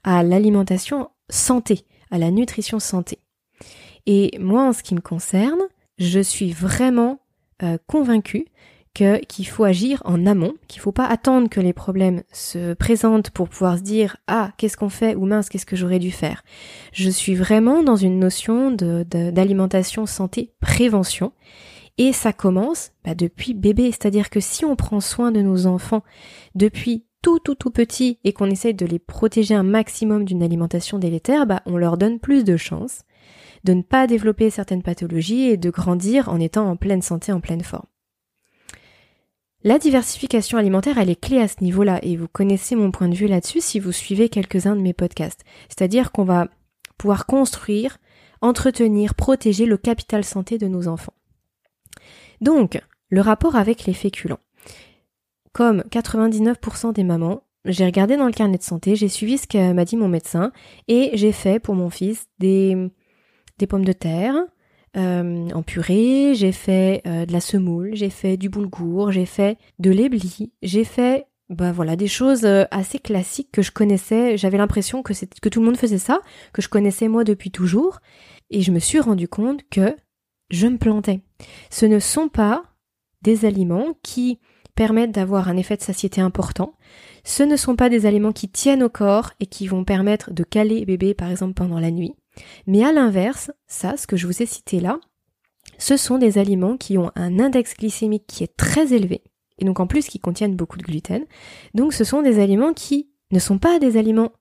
à 0.03 0.23
l'alimentation 0.23 1.09
santé, 1.29 1.85
à 2.11 2.17
la 2.17 2.31
nutrition 2.31 2.79
santé. 2.79 3.19
Et 4.05 4.37
moi, 4.39 4.63
en 4.63 4.73
ce 4.73 4.83
qui 4.83 4.95
me 4.95 5.01
concerne, 5.01 5.61
je 5.97 6.19
suis 6.19 6.51
vraiment 6.51 7.19
euh, 7.63 7.77
convaincue 7.87 8.45
qu'il 8.93 9.47
faut 9.47 9.63
agir 9.63 10.01
en 10.03 10.25
amont, 10.25 10.53
qu'il 10.67 10.81
faut 10.81 10.91
pas 10.91 11.05
attendre 11.05 11.47
que 11.47 11.61
les 11.61 11.71
problèmes 11.71 12.23
se 12.33 12.73
présentent 12.73 13.29
pour 13.29 13.47
pouvoir 13.47 13.77
se 13.77 13.83
dire 13.83 14.17
ah 14.27 14.51
qu'est-ce 14.57 14.75
qu'on 14.75 14.89
fait? 14.89 15.15
ou 15.15 15.25
mince 15.25 15.47
qu'est-ce 15.47 15.65
que 15.65 15.77
j'aurais 15.77 15.99
dû 15.99 16.11
faire? 16.11 16.43
Je 16.91 17.09
suis 17.09 17.35
vraiment 17.35 17.83
dans 17.83 17.95
une 17.95 18.19
notion 18.19 18.69
de, 18.69 19.03
d'alimentation 19.03 20.05
santé 20.05 20.51
prévention 20.59 21.31
et 21.97 22.11
ça 22.11 22.33
commence 22.33 22.91
bah, 23.05 23.15
depuis 23.15 23.53
bébé, 23.53 23.91
c'est-à-dire 23.91 24.29
que 24.29 24.41
si 24.41 24.65
on 24.65 24.75
prend 24.75 24.99
soin 24.99 25.31
de 25.31 25.41
nos 25.41 25.67
enfants 25.67 26.03
depuis 26.55 27.05
tout 27.21 27.39
tout 27.39 27.55
tout 27.55 27.71
petit 27.71 28.19
et 28.23 28.33
qu'on 28.33 28.49
essaye 28.49 28.73
de 28.73 28.85
les 28.85 28.99
protéger 28.99 29.53
un 29.53 29.63
maximum 29.63 30.25
d'une 30.25 30.43
alimentation 30.43 30.99
délétère, 30.99 31.45
bah, 31.45 31.61
on 31.65 31.77
leur 31.77 31.97
donne 31.97 32.19
plus 32.19 32.43
de 32.43 32.57
chances 32.57 33.03
de 33.63 33.73
ne 33.73 33.81
pas 33.83 34.07
développer 34.07 34.49
certaines 34.49 34.83
pathologies 34.83 35.43
et 35.43 35.57
de 35.57 35.69
grandir 35.69 36.29
en 36.29 36.39
étant 36.39 36.67
en 36.67 36.75
pleine 36.75 37.01
santé, 37.01 37.31
en 37.31 37.39
pleine 37.39 37.63
forme. 37.63 37.85
La 39.63 39.77
diversification 39.77 40.57
alimentaire, 40.57 40.97
elle 40.97 41.11
est 41.11 41.21
clé 41.21 41.39
à 41.39 41.47
ce 41.47 41.63
niveau-là 41.63 41.99
et 42.01 42.17
vous 42.17 42.27
connaissez 42.27 42.75
mon 42.75 42.89
point 42.89 43.07
de 43.07 43.15
vue 43.15 43.27
là-dessus 43.27 43.61
si 43.61 43.79
vous 43.79 43.91
suivez 43.91 44.27
quelques-uns 44.27 44.75
de 44.75 44.81
mes 44.81 44.93
podcasts. 44.93 45.43
C'est-à-dire 45.69 46.11
qu'on 46.11 46.23
va 46.23 46.47
pouvoir 46.97 47.27
construire, 47.27 47.99
entretenir, 48.41 49.13
protéger 49.13 49.67
le 49.67 49.77
capital 49.77 50.23
santé 50.23 50.57
de 50.57 50.67
nos 50.67 50.87
enfants. 50.87 51.13
Donc, 52.41 52.81
le 53.09 53.21
rapport 53.21 53.55
avec 53.55 53.85
les 53.85 53.93
féculents. 53.93 54.39
Comme 55.53 55.83
99% 55.91 56.93
des 56.93 57.03
mamans, 57.03 57.43
j'ai 57.65 57.85
regardé 57.85 58.17
dans 58.17 58.25
le 58.25 58.31
carnet 58.31 58.57
de 58.57 58.63
santé, 58.63 58.95
j'ai 58.95 59.09
suivi 59.09 59.37
ce 59.37 59.47
que 59.47 59.73
m'a 59.73 59.85
dit 59.85 59.97
mon 59.97 60.07
médecin 60.07 60.51
et 60.87 61.11
j'ai 61.13 61.31
fait 61.31 61.59
pour 61.59 61.75
mon 61.75 61.89
fils 61.89 62.25
des, 62.39 62.89
des 63.59 63.67
pommes 63.67 63.85
de 63.85 63.93
terre 63.93 64.35
euh, 64.97 65.49
en 65.51 65.63
purée, 65.63 66.33
j'ai 66.35 66.51
fait 66.51 67.01
euh, 67.05 67.25
de 67.25 67.31
la 67.31 67.39
semoule, 67.39 67.91
j'ai 67.93 68.09
fait 68.09 68.35
du 68.35 68.49
boulgour, 68.49 69.11
j'ai 69.11 69.25
fait 69.25 69.57
de 69.79 69.89
l'éblis, 69.89 70.51
j'ai 70.61 70.83
fait 70.83 71.27
bah 71.49 71.71
voilà 71.71 71.95
des 71.95 72.07
choses 72.07 72.43
euh, 72.45 72.65
assez 72.71 72.99
classiques 72.99 73.51
que 73.51 73.61
je 73.61 73.71
connaissais. 73.71 74.37
J'avais 74.37 74.57
l'impression 74.57 75.01
que 75.01 75.13
que 75.41 75.49
tout 75.49 75.59
le 75.61 75.65
monde 75.65 75.77
faisait 75.77 75.97
ça, 75.97 76.19
que 76.51 76.61
je 76.61 76.67
connaissais 76.67 77.07
moi 77.07 77.23
depuis 77.23 77.51
toujours, 77.51 77.99
et 78.49 78.61
je 78.61 78.71
me 78.71 78.79
suis 78.79 78.99
rendu 78.99 79.29
compte 79.29 79.61
que 79.69 79.95
je 80.49 80.67
me 80.67 80.77
plantais. 80.77 81.21
Ce 81.69 81.85
ne 81.85 81.99
sont 81.99 82.27
pas 82.27 82.63
des 83.21 83.45
aliments 83.45 83.97
qui 84.03 84.39
permettent 84.81 85.11
d'avoir 85.11 85.47
un 85.47 85.57
effet 85.57 85.77
de 85.77 85.83
satiété 85.83 86.21
important. 86.21 86.73
Ce 87.23 87.43
ne 87.43 87.55
sont 87.55 87.75
pas 87.75 87.87
des 87.87 88.07
aliments 88.07 88.31
qui 88.31 88.49
tiennent 88.49 88.81
au 88.81 88.89
corps 88.89 89.29
et 89.39 89.45
qui 89.45 89.67
vont 89.67 89.83
permettre 89.83 90.33
de 90.33 90.43
caler 90.43 90.85
bébé 90.85 91.13
par 91.13 91.29
exemple 91.29 91.53
pendant 91.53 91.79
la 91.79 91.91
nuit. 91.91 92.15
Mais 92.65 92.83
à 92.83 92.91
l'inverse, 92.91 93.51
ça, 93.67 93.95
ce 93.95 94.07
que 94.07 94.17
je 94.17 94.25
vous 94.25 94.41
ai 94.41 94.47
cité 94.47 94.79
là, 94.79 94.99
ce 95.77 95.97
sont 95.97 96.17
des 96.17 96.39
aliments 96.39 96.77
qui 96.77 96.97
ont 96.97 97.11
un 97.13 97.39
index 97.39 97.75
glycémique 97.75 98.23
qui 98.25 98.43
est 98.43 98.57
très 98.57 98.91
élevé, 98.91 99.21
et 99.59 99.65
donc 99.65 99.79
en 99.79 99.85
plus 99.85 100.07
qui 100.07 100.17
contiennent 100.17 100.55
beaucoup 100.55 100.79
de 100.79 100.83
gluten. 100.83 101.25
Donc 101.75 101.93
ce 101.93 102.03
sont 102.03 102.23
des 102.23 102.39
aliments 102.39 102.73
qui 102.73 103.11
ne 103.29 103.37
sont 103.37 103.59
pas 103.59 103.77
des 103.77 103.97
aliments 103.97 104.31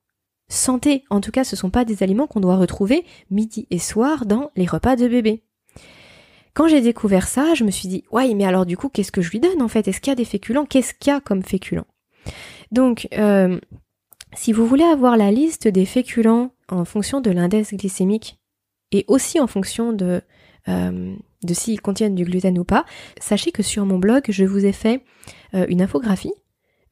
santé, 0.49 1.03
en 1.11 1.21
tout 1.21 1.29
cas 1.29 1.43
ce 1.43 1.55
ne 1.55 1.59
sont 1.59 1.69
pas 1.69 1.85
des 1.85 2.01
aliments 2.01 2.25
qu'on 2.25 2.39
doit 2.39 2.57
retrouver 2.57 3.05
midi 3.29 3.67
et 3.69 3.77
soir 3.77 4.25
dans 4.25 4.49
les 4.55 4.65
repas 4.65 4.95
de 4.95 5.07
bébé. 5.07 5.43
Quand 6.53 6.67
j'ai 6.67 6.81
découvert 6.81 7.27
ça, 7.27 7.53
je 7.53 7.63
me 7.63 7.71
suis 7.71 7.87
dit, 7.87 8.03
ouais, 8.11 8.33
mais 8.33 8.45
alors 8.45 8.65
du 8.65 8.77
coup, 8.77 8.89
qu'est-ce 8.89 9.11
que 9.11 9.21
je 9.21 9.31
lui 9.31 9.39
donne 9.39 9.61
en 9.61 9.67
fait? 9.67 9.87
Est-ce 9.87 10.01
qu'il 10.01 10.11
y 10.11 10.13
a 10.13 10.15
des 10.15 10.25
féculents? 10.25 10.65
Qu'est-ce 10.65 10.93
qu'il 10.93 11.11
y 11.11 11.15
a 11.15 11.21
comme 11.21 11.43
féculents? 11.43 11.87
Donc, 12.71 13.07
euh, 13.17 13.59
si 14.33 14.51
vous 14.51 14.65
voulez 14.65 14.83
avoir 14.83 15.17
la 15.17 15.31
liste 15.31 15.67
des 15.67 15.85
féculents 15.85 16.51
en 16.69 16.85
fonction 16.85 17.21
de 17.21 17.31
l'index 17.31 17.73
glycémique 17.73 18.39
et 18.91 19.05
aussi 19.07 19.39
en 19.39 19.47
fonction 19.47 19.93
de, 19.93 20.21
euh, 20.67 21.15
de 21.43 21.53
s'ils 21.53 21.81
contiennent 21.81 22.15
du 22.15 22.25
gluten 22.25 22.57
ou 22.57 22.63
pas, 22.63 22.85
sachez 23.19 23.51
que 23.51 23.63
sur 23.63 23.85
mon 23.85 23.97
blog, 23.97 24.23
je 24.29 24.45
vous 24.45 24.65
ai 24.65 24.71
fait 24.73 25.03
euh, 25.53 25.65
une 25.69 25.81
infographie 25.81 26.33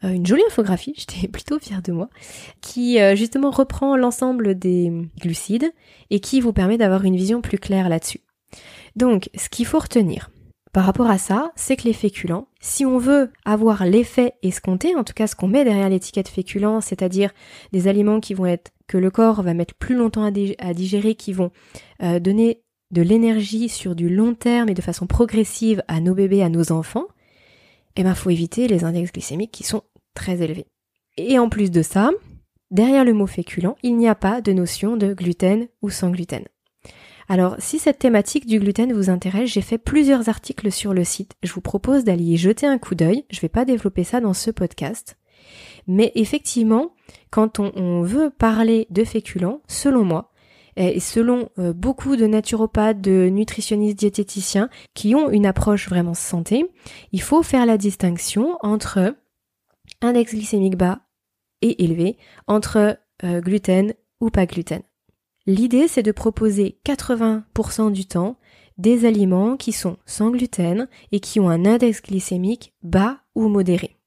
une 0.01 0.25
jolie 0.25 0.43
infographie, 0.47 0.93
j'étais 0.97 1.27
plutôt 1.27 1.59
fière 1.59 1.81
de 1.81 1.91
moi, 1.91 2.07
qui 2.61 2.99
justement 3.17 3.51
reprend 3.51 3.97
l'ensemble 3.97 4.57
des 4.57 4.93
glucides 5.19 5.73
et 6.09 6.21
qui 6.21 6.39
vous 6.39 6.53
permet 6.53 6.77
d'avoir 6.77 7.03
une 7.03 7.17
vision 7.17 7.41
plus 7.41 7.57
claire 7.57 7.89
là-dessus. 7.89 8.21
Donc, 8.95 9.29
ce 9.35 9.49
qu'il 9.49 9.65
faut 9.65 9.79
retenir 9.79 10.29
par 10.71 10.85
rapport 10.85 11.09
à 11.09 11.17
ça, 11.17 11.51
c'est 11.55 11.75
que 11.75 11.85
les 11.85 11.93
féculents, 11.93 12.47
si 12.61 12.85
on 12.85 12.99
veut 12.99 13.31
avoir 13.43 13.85
l'effet 13.85 14.33
escompté, 14.43 14.95
en 14.95 15.03
tout 15.03 15.13
cas 15.13 15.25
ce 15.25 15.35
qu'on 15.35 15.47
met 15.47 15.63
derrière 15.63 15.89
l'étiquette 15.89 16.27
féculent, 16.27 16.81
c'est-à-dire 16.81 17.31
des 17.71 17.87
aliments 17.87 18.19
qui 18.19 18.35
vont 18.35 18.45
être 18.45 18.71
que 18.87 18.97
le 18.97 19.09
corps 19.09 19.41
va 19.41 19.53
mettre 19.53 19.73
plus 19.73 19.95
longtemps 19.95 20.23
à, 20.23 20.73
digérer, 20.73 21.15
qui 21.15 21.33
vont 21.33 21.51
euh, 22.03 22.19
donner 22.19 22.61
de 22.91 23.01
l'énergie 23.01 23.69
sur 23.69 23.95
du 23.95 24.09
long 24.09 24.35
terme 24.35 24.69
et 24.69 24.73
de 24.73 24.81
façon 24.81 25.07
progressive 25.07 25.83
à 25.87 26.01
nos 26.01 26.13
bébés, 26.13 26.43
à 26.43 26.49
nos 26.49 26.71
enfants, 26.71 27.07
eh 27.95 28.03
ben 28.03 28.15
faut 28.15 28.29
éviter 28.29 28.67
les 28.67 28.83
index 28.83 29.11
glycémiques 29.11 29.51
qui 29.51 29.63
sont 29.63 29.83
très 30.13 30.41
élevés. 30.41 30.67
Et 31.17 31.37
en 31.37 31.49
plus 31.49 31.71
de 31.71 31.81
ça, 31.81 32.11
derrière 32.71 33.05
le 33.05 33.13
mot 33.13 33.27
féculent, 33.27 33.75
il 33.83 33.97
n'y 33.97 34.07
a 34.07 34.15
pas 34.15 34.41
de 34.41 34.53
notion 34.53 34.97
de 34.97 35.13
gluten 35.13 35.67
ou 35.81 35.89
sans 35.89 36.09
gluten. 36.11 36.43
Alors, 37.31 37.55
si 37.59 37.77
cette 37.77 37.99
thématique 37.99 38.47
du 38.47 38.59
gluten 38.59 38.91
vous 38.91 39.11
intéresse, 39.11 39.51
j'ai 39.51 39.61
fait 39.61 39.77
plusieurs 39.77 40.29
articles 40.29 40.71
sur 40.71 40.95
le 40.95 41.03
site. 41.03 41.35
Je 41.43 41.53
vous 41.53 41.61
propose 41.61 42.03
d'aller 42.03 42.23
y 42.23 42.37
jeter 42.37 42.65
un 42.65 42.79
coup 42.79 42.95
d'œil. 42.95 43.23
Je 43.29 43.39
vais 43.39 43.49
pas 43.49 43.65
développer 43.65 44.03
ça 44.03 44.19
dans 44.19 44.33
ce 44.33 44.49
podcast. 44.49 45.15
Mais 45.85 46.11
effectivement, 46.15 46.95
quand 47.29 47.59
on, 47.59 48.01
veut 48.01 48.31
parler 48.31 48.87
de 48.89 49.03
féculents, 49.03 49.61
selon 49.67 50.03
moi, 50.03 50.31
et 50.75 50.99
selon 50.99 51.49
euh, 51.59 51.71
beaucoup 51.71 52.15
de 52.15 52.25
naturopathes, 52.25 53.01
de 53.01 53.29
nutritionnistes 53.29 53.99
diététiciens 53.99 54.69
qui 54.95 55.13
ont 55.13 55.29
une 55.29 55.45
approche 55.45 55.87
vraiment 55.87 56.13
santé, 56.15 56.65
il 57.11 57.21
faut 57.21 57.43
faire 57.43 57.65
la 57.65 57.77
distinction 57.77 58.57
entre 58.61 59.15
index 60.01 60.33
glycémique 60.33 60.77
bas 60.77 61.01
et 61.61 61.83
élevé, 61.83 62.17
entre 62.47 62.97
euh, 63.23 63.41
gluten 63.41 63.93
ou 64.19 64.29
pas 64.29 64.45
gluten. 64.45 64.81
L'idée, 65.49 65.87
c'est 65.87 66.03
de 66.03 66.11
proposer 66.11 66.77
80% 66.85 67.91
du 67.91 68.05
temps 68.05 68.37
des 68.77 69.07
aliments 69.07 69.57
qui 69.57 69.71
sont 69.71 69.97
sans 70.05 70.29
gluten 70.29 70.87
et 71.11 71.19
qui 71.19 71.39
ont 71.39 71.49
un 71.49 71.65
index 71.65 72.03
glycémique 72.03 72.75
bas 72.83 73.17
ou 73.33 73.47
modéré. 73.47 73.97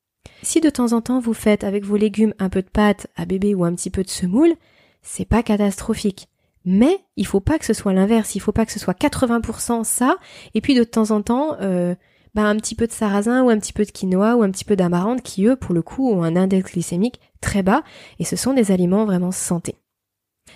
Si 0.45 0.61
de 0.61 0.71
temps 0.71 0.93
en 0.93 1.01
temps 1.01 1.19
vous 1.19 1.35
faites 1.35 1.65
avec 1.65 1.85
vos 1.85 1.97
légumes 1.97 2.33
un 2.39 2.49
peu 2.49 2.63
de 2.63 2.69
pâte 2.69 3.09
à 3.17 3.27
bébé 3.27 3.57
ou 3.57 3.65
un 3.65 3.75
petit 3.75 3.91
peu 3.91 4.05
de 4.05 4.09
semoule, 4.09 4.55
c'est 5.03 5.25
pas 5.25 5.43
catastrophique. 5.43 6.29
Mais 6.65 7.01
il 7.17 7.27
faut 7.27 7.41
pas 7.41 7.59
que 7.59 7.67
ce 7.67 7.75
soit 7.75 7.93
l'inverse, 7.93 8.37
il 8.37 8.41
faut 8.41 8.53
pas 8.53 8.65
que 8.65 8.71
ce 8.71 8.79
soit 8.79 8.97
80% 8.97 9.83
ça, 9.83 10.19
et 10.55 10.61
puis 10.61 10.77
de 10.77 10.85
temps 10.85 11.11
en 11.11 11.23
temps, 11.23 11.57
euh, 11.61 11.97
bah, 12.37 12.45
un 12.45 12.57
petit 12.57 12.77
peu 12.77 12.87
de 12.87 12.93
sarrasin 12.93 13.43
ou 13.43 13.51
un 13.51 13.59
petit 13.59 13.73
peu 13.73 13.85
de 13.85 13.91
quinoa 13.91 14.37
ou 14.37 14.45
un 14.45 14.51
petit 14.53 14.65
peu 14.65 14.77
d'amarante 14.77 15.23
qui 15.23 15.47
eux, 15.47 15.57
pour 15.57 15.75
le 15.75 15.83
coup, 15.83 16.09
ont 16.09 16.23
un 16.23 16.37
index 16.37 16.71
glycémique 16.71 17.19
très 17.41 17.65
bas, 17.65 17.83
et 18.21 18.25
ce 18.25 18.37
sont 18.37 18.55
des 18.55 18.71
aliments 18.71 19.07
vraiment 19.07 19.33
santé. 19.33 19.75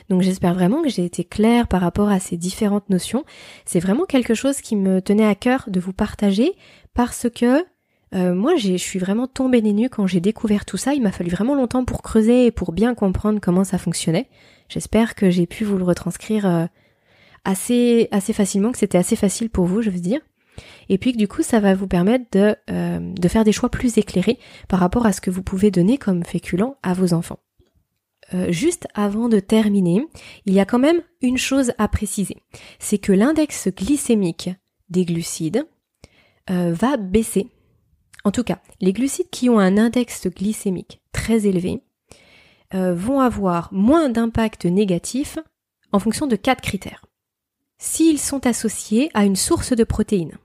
Donc 0.08 0.22
j'espère 0.22 0.54
vraiment 0.54 0.82
que 0.82 0.88
j'ai 0.88 1.04
été 1.04 1.24
claire 1.24 1.66
par 1.66 1.80
rapport 1.80 2.08
à 2.08 2.20
ces 2.20 2.36
différentes 2.36 2.90
notions. 2.90 3.24
C'est 3.64 3.80
vraiment 3.80 4.04
quelque 4.04 4.34
chose 4.34 4.60
qui 4.60 4.76
me 4.76 5.00
tenait 5.00 5.26
à 5.26 5.34
cœur 5.34 5.64
de 5.68 5.80
vous 5.80 5.92
partager 5.92 6.52
parce 6.94 7.28
que 7.34 7.64
euh, 8.14 8.34
moi 8.34 8.54
je 8.56 8.76
suis 8.76 8.98
vraiment 8.98 9.26
tombée 9.26 9.60
des 9.60 9.72
nues 9.72 9.90
quand 9.90 10.06
j'ai 10.06 10.20
découvert 10.20 10.64
tout 10.64 10.76
ça. 10.76 10.94
Il 10.94 11.02
m'a 11.02 11.12
fallu 11.12 11.30
vraiment 11.30 11.54
longtemps 11.54 11.84
pour 11.84 12.02
creuser 12.02 12.46
et 12.46 12.50
pour 12.50 12.72
bien 12.72 12.94
comprendre 12.94 13.40
comment 13.40 13.64
ça 13.64 13.78
fonctionnait. 13.78 14.28
J'espère 14.68 15.14
que 15.14 15.30
j'ai 15.30 15.46
pu 15.46 15.64
vous 15.64 15.78
le 15.78 15.84
retranscrire 15.84 16.46
euh, 16.46 16.66
assez, 17.44 18.08
assez 18.10 18.32
facilement, 18.32 18.72
que 18.72 18.78
c'était 18.78 18.98
assez 18.98 19.16
facile 19.16 19.50
pour 19.50 19.66
vous, 19.66 19.82
je 19.82 19.90
veux 19.90 20.00
dire. 20.00 20.20
Et 20.88 20.98
puis 20.98 21.12
que 21.12 21.18
du 21.18 21.28
coup, 21.28 21.42
ça 21.42 21.60
va 21.60 21.74
vous 21.74 21.86
permettre 21.86 22.24
de, 22.32 22.56
euh, 22.70 22.98
de 23.00 23.28
faire 23.28 23.44
des 23.44 23.52
choix 23.52 23.68
plus 23.70 23.98
éclairés 23.98 24.38
par 24.68 24.80
rapport 24.80 25.04
à 25.04 25.12
ce 25.12 25.20
que 25.20 25.30
vous 25.30 25.42
pouvez 25.42 25.70
donner 25.70 25.98
comme 25.98 26.24
féculent 26.24 26.74
à 26.82 26.94
vos 26.94 27.12
enfants. 27.12 27.38
Euh, 28.34 28.50
juste 28.50 28.88
avant 28.94 29.28
de 29.28 29.38
terminer, 29.38 30.06
il 30.46 30.54
y 30.54 30.60
a 30.60 30.64
quand 30.64 30.78
même 30.78 31.00
une 31.20 31.38
chose 31.38 31.72
à 31.78 31.88
préciser. 31.88 32.36
C'est 32.78 32.98
que 32.98 33.12
l'index 33.12 33.68
glycémique 33.68 34.50
des 34.88 35.04
glucides 35.04 35.66
euh, 36.50 36.72
va 36.72 36.96
baisser. 36.96 37.48
En 38.24 38.32
tout 38.32 38.42
cas, 38.42 38.60
les 38.80 38.92
glucides 38.92 39.30
qui 39.30 39.48
ont 39.48 39.58
un 39.58 39.78
index 39.78 40.26
glycémique 40.26 41.00
très 41.12 41.46
élevé 41.46 41.80
vont 42.72 43.20
avoir 43.20 43.72
moins 43.72 44.08
d'impact 44.08 44.66
négatif 44.66 45.38
en 45.92 46.00
fonction 46.00 46.26
de 46.26 46.34
quatre 46.34 46.60
critères. 46.60 47.06
S'ils 47.78 48.18
sont 48.18 48.44
associés 48.44 49.08
à 49.14 49.24
une 49.24 49.36
source 49.36 49.72
de 49.72 49.84
protéines, 49.84 50.36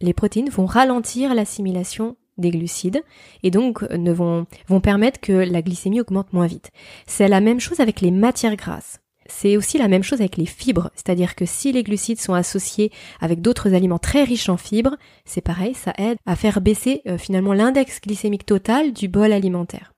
les 0.00 0.14
protéines 0.14 0.48
vont 0.48 0.66
ralentir 0.66 1.34
l'assimilation 1.34 2.16
des 2.38 2.50
glucides 2.50 3.02
et 3.42 3.50
donc 3.50 3.82
euh, 3.82 3.96
ne 3.96 4.12
vont, 4.12 4.46
permettre 4.82 5.20
que 5.20 5.32
la 5.32 5.62
glycémie 5.62 6.00
augmente 6.00 6.32
moins 6.32 6.46
vite. 6.46 6.70
C'est 7.06 7.28
la 7.28 7.40
même 7.40 7.60
chose 7.60 7.80
avec 7.80 8.00
les 8.00 8.10
matières 8.10 8.56
grasses. 8.56 9.00
C'est 9.26 9.56
aussi 9.56 9.78
la 9.78 9.86
même 9.86 10.02
chose 10.02 10.20
avec 10.20 10.36
les 10.36 10.46
fibres, 10.46 10.90
c'est-à-dire 10.94 11.36
que 11.36 11.44
si 11.44 11.70
les 11.70 11.84
glucides 11.84 12.20
sont 12.20 12.34
associés 12.34 12.90
avec 13.20 13.40
d'autres 13.40 13.74
aliments 13.74 13.98
très 13.98 14.24
riches 14.24 14.48
en 14.48 14.56
fibres, 14.56 14.96
c'est 15.24 15.40
pareil, 15.40 15.74
ça 15.74 15.92
aide 15.98 16.18
à 16.26 16.34
faire 16.34 16.60
baisser 16.60 17.02
euh, 17.06 17.16
finalement 17.16 17.52
l'index 17.52 18.00
glycémique 18.00 18.46
total 18.46 18.92
du 18.92 19.06
bol 19.06 19.32
alimentaire. 19.32 19.92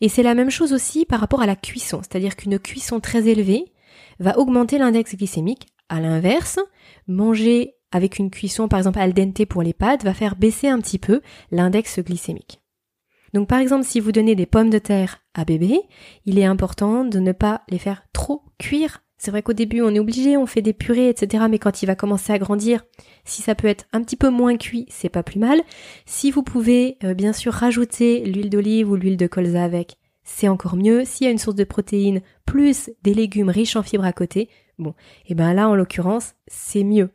Et 0.00 0.08
c'est 0.08 0.22
la 0.22 0.34
même 0.34 0.50
chose 0.50 0.72
aussi 0.72 1.06
par 1.06 1.20
rapport 1.20 1.40
à 1.40 1.46
la 1.46 1.56
cuisson, 1.56 2.00
c'est-à-dire 2.02 2.36
qu'une 2.36 2.58
cuisson 2.58 3.00
très 3.00 3.28
élevée 3.28 3.72
va 4.18 4.38
augmenter 4.38 4.78
l'index 4.78 5.16
glycémique. 5.16 5.68
À 5.88 6.00
l'inverse, 6.00 6.58
manger 7.06 7.74
avec 7.92 8.18
une 8.18 8.30
cuisson 8.30 8.68
par 8.68 8.78
exemple 8.78 8.98
al 8.98 9.12
dente 9.12 9.44
pour 9.46 9.62
les 9.62 9.72
pâtes 9.72 10.04
va 10.04 10.14
faire 10.14 10.36
baisser 10.36 10.68
un 10.68 10.80
petit 10.80 10.98
peu 10.98 11.20
l'index 11.50 12.00
glycémique. 12.00 12.60
Donc 13.32 13.48
par 13.48 13.60
exemple 13.60 13.84
si 13.84 14.00
vous 14.00 14.12
donnez 14.12 14.34
des 14.34 14.46
pommes 14.46 14.70
de 14.70 14.78
terre 14.78 15.18
à 15.34 15.44
bébé, 15.44 15.80
il 16.26 16.38
est 16.38 16.44
important 16.44 17.04
de 17.04 17.18
ne 17.18 17.32
pas 17.32 17.62
les 17.68 17.78
faire 17.78 18.04
trop 18.12 18.42
cuire. 18.58 19.02
C'est 19.16 19.30
vrai 19.30 19.42
qu'au 19.42 19.52
début 19.52 19.82
on 19.82 19.94
est 19.94 20.00
obligé, 20.00 20.36
on 20.36 20.46
fait 20.46 20.62
des 20.62 20.72
purées, 20.72 21.08
etc. 21.08 21.44
Mais 21.48 21.58
quand 21.58 21.82
il 21.82 21.86
va 21.86 21.94
commencer 21.94 22.32
à 22.32 22.38
grandir, 22.38 22.82
si 23.24 23.40
ça 23.40 23.54
peut 23.54 23.68
être 23.68 23.86
un 23.92 24.02
petit 24.02 24.16
peu 24.16 24.30
moins 24.30 24.56
cuit, 24.56 24.86
c'est 24.88 25.08
pas 25.08 25.22
plus 25.22 25.38
mal. 25.38 25.60
Si 26.06 26.30
vous 26.30 26.42
pouvez 26.42 26.98
euh, 27.04 27.14
bien 27.14 27.32
sûr 27.32 27.52
rajouter 27.52 28.24
l'huile 28.24 28.50
d'olive 28.50 28.90
ou 28.90 28.96
l'huile 28.96 29.16
de 29.16 29.28
colza 29.28 29.62
avec, 29.62 29.96
c'est 30.24 30.48
encore 30.48 30.76
mieux. 30.76 31.04
S'il 31.04 31.26
y 31.26 31.28
a 31.28 31.32
une 31.32 31.38
source 31.38 31.56
de 31.56 31.64
protéines 31.64 32.20
plus 32.44 32.90
des 33.02 33.14
légumes 33.14 33.48
riches 33.48 33.76
en 33.76 33.82
fibres 33.82 34.04
à 34.04 34.12
côté, 34.12 34.48
bon, 34.78 34.90
et 34.90 35.30
eh 35.32 35.34
ben 35.34 35.54
là 35.54 35.68
en 35.68 35.74
l'occurrence 35.74 36.34
c'est 36.48 36.84
mieux 36.84 37.10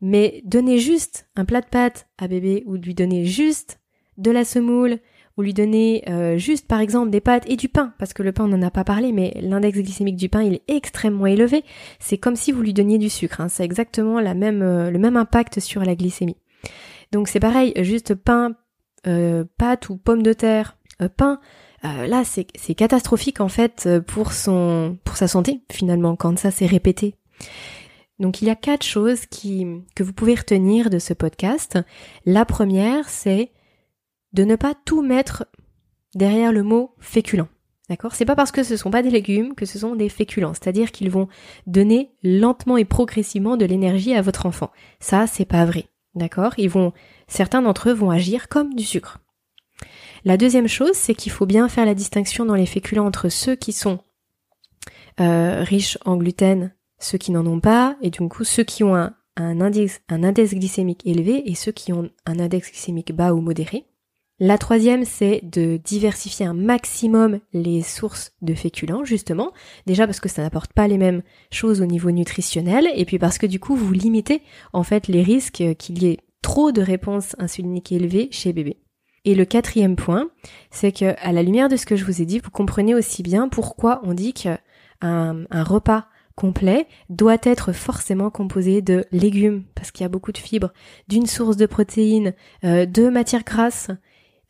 mais 0.00 0.42
donner 0.44 0.78
juste 0.78 1.28
un 1.36 1.44
plat 1.44 1.60
de 1.60 1.66
pâtes 1.66 2.06
à 2.18 2.28
bébé 2.28 2.64
ou 2.66 2.74
lui 2.74 2.94
donner 2.94 3.24
juste 3.24 3.80
de 4.18 4.30
la 4.30 4.44
semoule 4.44 4.98
ou 5.36 5.42
lui 5.42 5.54
donner 5.54 6.04
euh, 6.08 6.36
juste 6.38 6.68
par 6.68 6.80
exemple 6.80 7.10
des 7.10 7.20
pâtes 7.20 7.44
et 7.48 7.56
du 7.56 7.68
pain, 7.68 7.92
parce 7.98 8.12
que 8.12 8.22
le 8.22 8.32
pain 8.32 8.44
on 8.44 8.48
n'en 8.48 8.62
a 8.62 8.70
pas 8.70 8.84
parlé, 8.84 9.12
mais 9.12 9.36
l'index 9.40 9.78
glycémique 9.78 10.16
du 10.16 10.28
pain 10.28 10.42
il 10.42 10.54
est 10.54 10.62
extrêmement 10.68 11.26
élevé. 11.26 11.64
C'est 11.98 12.18
comme 12.18 12.36
si 12.36 12.52
vous 12.52 12.62
lui 12.62 12.72
donniez 12.72 12.98
du 12.98 13.10
sucre, 13.10 13.40
hein. 13.40 13.48
c'est 13.48 13.64
exactement 13.64 14.18
euh, 14.18 14.90
le 14.90 14.98
même 14.98 15.16
impact 15.16 15.60
sur 15.60 15.84
la 15.84 15.96
glycémie. 15.96 16.36
Donc 17.12 17.28
c'est 17.28 17.40
pareil, 17.40 17.72
juste 17.80 18.14
pain, 18.14 18.54
euh, 19.06 19.44
pâtes 19.58 19.88
ou 19.88 19.96
pommes 19.96 20.22
de 20.22 20.32
terre, 20.32 20.76
pain, 21.16 21.40
là 21.82 22.22
c'est 22.24 22.74
catastrophique 22.74 23.40
en 23.40 23.48
fait 23.48 23.88
pour 24.06 24.30
pour 25.04 25.16
sa 25.16 25.28
santé 25.28 25.60
finalement 25.70 26.16
quand 26.16 26.38
ça 26.38 26.50
s'est 26.50 26.66
répété. 26.66 27.16
Donc 28.18 28.42
il 28.42 28.46
y 28.46 28.50
a 28.50 28.56
quatre 28.56 28.84
choses 28.84 29.26
que 29.26 30.02
vous 30.02 30.12
pouvez 30.12 30.34
retenir 30.34 30.90
de 30.90 30.98
ce 30.98 31.14
podcast. 31.14 31.78
La 32.24 32.44
première, 32.44 33.08
c'est 33.08 33.50
de 34.32 34.44
ne 34.44 34.56
pas 34.56 34.74
tout 34.84 35.02
mettre 35.02 35.46
derrière 36.14 36.52
le 36.52 36.62
mot 36.62 36.94
féculent. 37.00 37.48
D'accord? 37.90 38.14
C'est 38.14 38.24
pas 38.24 38.36
parce 38.36 38.52
que 38.52 38.62
ce 38.62 38.76
sont 38.76 38.90
pas 38.90 39.02
des 39.02 39.10
légumes 39.10 39.54
que 39.54 39.66
ce 39.66 39.78
sont 39.78 39.94
des 39.94 40.08
féculents, 40.08 40.54
c'est-à-dire 40.54 40.90
qu'ils 40.90 41.10
vont 41.10 41.28
donner 41.66 42.12
lentement 42.22 42.78
et 42.78 42.86
progressivement 42.86 43.58
de 43.58 43.66
l'énergie 43.66 44.14
à 44.14 44.22
votre 44.22 44.46
enfant. 44.46 44.70
Ça, 45.00 45.26
c'est 45.26 45.44
pas 45.44 45.66
vrai. 45.66 45.86
D'accord? 46.14 46.54
Ils 46.56 46.70
vont 46.70 46.92
certains 47.26 47.60
d'entre 47.60 47.90
eux 47.90 47.92
vont 47.92 48.10
agir 48.10 48.48
comme 48.48 48.74
du 48.74 48.84
sucre. 48.84 49.18
La 50.24 50.38
deuxième 50.38 50.68
chose, 50.68 50.94
c'est 50.94 51.14
qu'il 51.14 51.32
faut 51.32 51.44
bien 51.44 51.68
faire 51.68 51.84
la 51.84 51.94
distinction 51.94 52.46
dans 52.46 52.54
les 52.54 52.64
féculents 52.64 53.04
entre 53.04 53.28
ceux 53.28 53.56
qui 53.56 53.72
sont 53.72 53.98
euh, 55.20 55.62
riches 55.62 55.98
en 56.06 56.16
gluten 56.16 56.72
ceux 57.04 57.18
qui 57.18 57.30
n'en 57.32 57.46
ont 57.46 57.60
pas, 57.60 57.96
et 58.02 58.10
du 58.10 58.20
coup 58.28 58.44
ceux 58.44 58.64
qui 58.64 58.82
ont 58.82 58.96
un, 58.96 59.14
un 59.36 59.60
index 59.60 60.54
glycémique 60.54 61.02
élevé 61.04 61.50
et 61.50 61.54
ceux 61.54 61.72
qui 61.72 61.92
ont 61.92 62.10
un 62.26 62.38
index 62.38 62.70
glycémique 62.70 63.14
bas 63.14 63.34
ou 63.34 63.40
modéré. 63.40 63.84
La 64.40 64.58
troisième, 64.58 65.04
c'est 65.04 65.40
de 65.44 65.76
diversifier 65.76 66.44
un 66.44 66.54
maximum 66.54 67.38
les 67.52 67.82
sources 67.82 68.32
de 68.42 68.54
féculents, 68.54 69.04
justement. 69.04 69.52
Déjà 69.86 70.06
parce 70.06 70.18
que 70.18 70.28
ça 70.28 70.42
n'apporte 70.42 70.72
pas 70.72 70.88
les 70.88 70.98
mêmes 70.98 71.22
choses 71.52 71.80
au 71.80 71.86
niveau 71.86 72.10
nutritionnel, 72.10 72.88
et 72.96 73.04
puis 73.04 73.20
parce 73.20 73.38
que 73.38 73.46
du 73.46 73.60
coup, 73.60 73.76
vous 73.76 73.92
limitez 73.92 74.42
en 74.72 74.82
fait 74.82 75.06
les 75.06 75.22
risques 75.22 75.62
qu'il 75.78 76.02
y 76.02 76.06
ait 76.06 76.18
trop 76.42 76.72
de 76.72 76.82
réponses 76.82 77.36
insuliniques 77.38 77.92
élevées 77.92 78.28
chez 78.32 78.52
bébé. 78.52 78.78
Et 79.24 79.36
le 79.36 79.44
quatrième 79.44 79.94
point, 79.94 80.28
c'est 80.70 80.92
que 80.92 81.14
à 81.18 81.32
la 81.32 81.42
lumière 81.44 81.68
de 81.68 81.76
ce 81.76 81.86
que 81.86 81.96
je 81.96 82.04
vous 82.04 82.20
ai 82.20 82.26
dit, 82.26 82.40
vous 82.40 82.50
comprenez 82.50 82.94
aussi 82.94 83.22
bien 83.22 83.48
pourquoi 83.48 84.00
on 84.02 84.14
dit 84.14 84.32
qu'un 84.34 84.58
un 85.00 85.62
repas 85.62 86.08
complet 86.34 86.86
doit 87.08 87.38
être 87.42 87.72
forcément 87.72 88.30
composé 88.30 88.82
de 88.82 89.04
légumes 89.12 89.64
parce 89.74 89.90
qu'il 89.90 90.02
y 90.02 90.06
a 90.06 90.10
beaucoup 90.10 90.32
de 90.32 90.38
fibres, 90.38 90.72
d'une 91.08 91.26
source 91.26 91.56
de 91.56 91.66
protéines, 91.66 92.34
euh, 92.64 92.86
de 92.86 93.08
matières 93.08 93.44
grasses, 93.44 93.90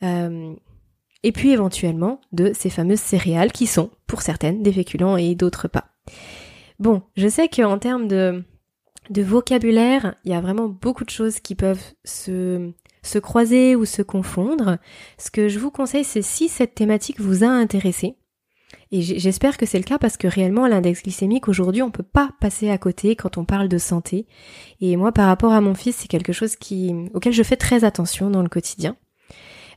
euh, 0.03 0.53
et 1.23 1.31
puis 1.31 1.51
éventuellement 1.51 2.21
de 2.31 2.51
ces 2.53 2.69
fameuses 2.69 2.99
céréales 2.99 3.51
qui 3.51 3.67
sont, 3.67 3.89
pour 4.07 4.21
certaines, 4.21 4.61
des 4.61 4.71
féculents 4.71 5.17
et 5.17 5.35
d'autres 5.35 5.67
pas. 5.67 5.85
Bon, 6.79 7.03
je 7.15 7.27
sais 7.27 7.47
qu'en 7.47 7.79
termes 7.79 8.07
de, 8.07 8.43
vocabulaire, 9.09 10.15
il 10.23 10.31
y 10.31 10.35
a 10.35 10.41
vraiment 10.41 10.67
beaucoup 10.67 11.03
de 11.03 11.09
choses 11.09 11.39
qui 11.39 11.55
peuvent 11.55 11.93
se, 12.03 12.71
se 13.01 13.19
croiser 13.19 13.75
ou 13.75 13.85
se 13.85 14.01
confondre. 14.01 14.77
Ce 15.17 15.31
que 15.31 15.47
je 15.47 15.59
vous 15.59 15.71
conseille, 15.71 16.03
c'est 16.03 16.21
si 16.21 16.49
cette 16.49 16.75
thématique 16.75 17.19
vous 17.19 17.43
a 17.43 17.47
intéressé, 17.47 18.17
et 18.95 19.01
j'espère 19.01 19.57
que 19.57 19.65
c'est 19.65 19.77
le 19.77 19.83
cas 19.83 19.97
parce 19.97 20.15
que 20.15 20.25
réellement 20.25 20.67
l'index 20.67 21.03
glycémique 21.03 21.49
aujourd'hui 21.49 21.81
on 21.81 21.91
peut 21.91 22.01
pas 22.01 22.29
passer 22.39 22.69
à 22.69 22.77
côté 22.77 23.17
quand 23.17 23.37
on 23.37 23.43
parle 23.43 23.67
de 23.67 23.77
santé. 23.77 24.25
Et 24.79 24.95
moi 24.95 25.11
par 25.11 25.27
rapport 25.27 25.51
à 25.51 25.59
mon 25.59 25.73
fils 25.73 25.97
c'est 25.97 26.07
quelque 26.07 26.31
chose 26.31 26.55
qui, 26.55 26.95
auquel 27.13 27.33
je 27.33 27.43
fais 27.43 27.57
très 27.57 27.83
attention 27.83 28.29
dans 28.29 28.41
le 28.41 28.47
quotidien. 28.47 28.95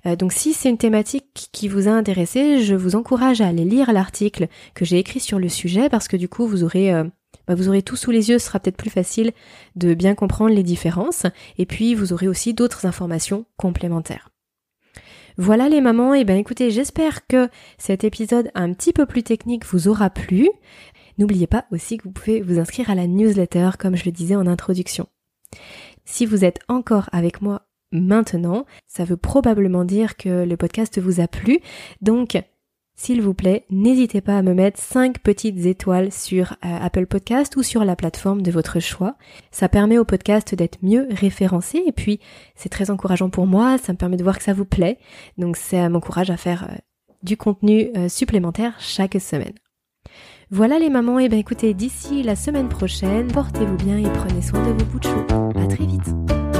Euh, 0.06 0.14
donc 0.14 0.32
si 0.32 0.52
c'est 0.52 0.70
une 0.70 0.78
thématique 0.78 1.48
qui 1.50 1.66
vous 1.66 1.88
a 1.88 1.90
intéressé, 1.90 2.62
je 2.62 2.76
vous 2.76 2.94
encourage 2.94 3.40
à 3.40 3.48
aller 3.48 3.64
lire 3.64 3.92
l'article 3.92 4.46
que 4.74 4.84
j'ai 4.84 4.98
écrit 4.98 5.18
sur 5.18 5.40
le 5.40 5.48
sujet 5.48 5.88
parce 5.88 6.06
que 6.06 6.16
du 6.16 6.28
coup 6.28 6.46
vous 6.46 6.62
aurez 6.62 6.94
euh, 6.94 7.02
bah, 7.48 7.56
vous 7.56 7.68
aurez 7.68 7.82
tout 7.82 7.96
sous 7.96 8.12
les 8.12 8.30
yeux, 8.30 8.38
ce 8.38 8.46
sera 8.46 8.60
peut-être 8.60 8.76
plus 8.76 8.90
facile 8.90 9.32
de 9.74 9.94
bien 9.94 10.14
comprendre 10.14 10.54
les 10.54 10.62
différences 10.62 11.26
et 11.56 11.66
puis 11.66 11.96
vous 11.96 12.12
aurez 12.12 12.28
aussi 12.28 12.54
d'autres 12.54 12.86
informations 12.86 13.46
complémentaires. 13.56 14.30
Voilà 15.40 15.68
les 15.68 15.80
mamans, 15.80 16.16
et 16.16 16.20
eh 16.20 16.24
ben 16.24 16.36
écoutez, 16.36 16.72
j'espère 16.72 17.28
que 17.28 17.48
cet 17.78 18.02
épisode 18.02 18.50
un 18.56 18.72
petit 18.72 18.92
peu 18.92 19.06
plus 19.06 19.22
technique 19.22 19.64
vous 19.66 19.86
aura 19.86 20.10
plu. 20.10 20.50
N'oubliez 21.16 21.46
pas 21.46 21.64
aussi 21.70 21.96
que 21.96 22.02
vous 22.02 22.10
pouvez 22.10 22.40
vous 22.40 22.58
inscrire 22.58 22.90
à 22.90 22.96
la 22.96 23.06
newsletter 23.06 23.70
comme 23.78 23.94
je 23.94 24.04
le 24.04 24.10
disais 24.10 24.34
en 24.34 24.48
introduction. 24.48 25.06
Si 26.04 26.26
vous 26.26 26.44
êtes 26.44 26.58
encore 26.66 27.08
avec 27.12 27.40
moi 27.40 27.68
maintenant, 27.92 28.66
ça 28.88 29.04
veut 29.04 29.16
probablement 29.16 29.84
dire 29.84 30.16
que 30.16 30.44
le 30.44 30.56
podcast 30.56 31.00
vous 31.00 31.20
a 31.20 31.28
plu. 31.28 31.60
Donc, 32.02 32.36
s'il 32.98 33.22
vous 33.22 33.32
plaît, 33.32 33.64
n'hésitez 33.70 34.20
pas 34.20 34.36
à 34.36 34.42
me 34.42 34.54
mettre 34.54 34.80
5 34.80 35.20
petites 35.20 35.66
étoiles 35.66 36.10
sur 36.10 36.56
euh, 36.64 36.78
Apple 36.82 37.06
Podcast 37.06 37.54
ou 37.54 37.62
sur 37.62 37.84
la 37.84 37.94
plateforme 37.94 38.42
de 38.42 38.50
votre 38.50 38.80
choix. 38.80 39.14
Ça 39.52 39.68
permet 39.68 39.98
au 39.98 40.04
podcast 40.04 40.52
d'être 40.56 40.78
mieux 40.82 41.06
référencé 41.08 41.80
et 41.86 41.92
puis 41.92 42.18
c'est 42.56 42.70
très 42.70 42.90
encourageant 42.90 43.30
pour 43.30 43.46
moi, 43.46 43.78
ça 43.78 43.92
me 43.92 43.98
permet 43.98 44.16
de 44.16 44.24
voir 44.24 44.36
que 44.36 44.42
ça 44.42 44.52
vous 44.52 44.64
plaît. 44.64 44.98
Donc 45.38 45.56
ça 45.56 45.88
m'encourage 45.88 46.30
à 46.30 46.36
faire 46.36 46.64
euh, 46.64 46.74
du 47.22 47.36
contenu 47.36 47.90
euh, 47.96 48.08
supplémentaire 48.08 48.74
chaque 48.80 49.20
semaine. 49.20 49.54
Voilà 50.50 50.80
les 50.80 50.90
mamans, 50.90 51.20
et 51.20 51.28
ben 51.28 51.38
écoutez, 51.38 51.74
d'ici 51.74 52.24
la 52.24 52.34
semaine 52.34 52.68
prochaine, 52.68 53.28
portez-vous 53.28 53.76
bien 53.76 53.98
et 53.98 54.10
prenez 54.12 54.42
soin 54.42 54.60
de 54.66 54.72
vos 54.72 54.84
bouts 54.86 54.98
de 54.98 55.04
chou. 55.04 55.24
À 55.54 55.66
très 55.68 55.86
vite 55.86 56.57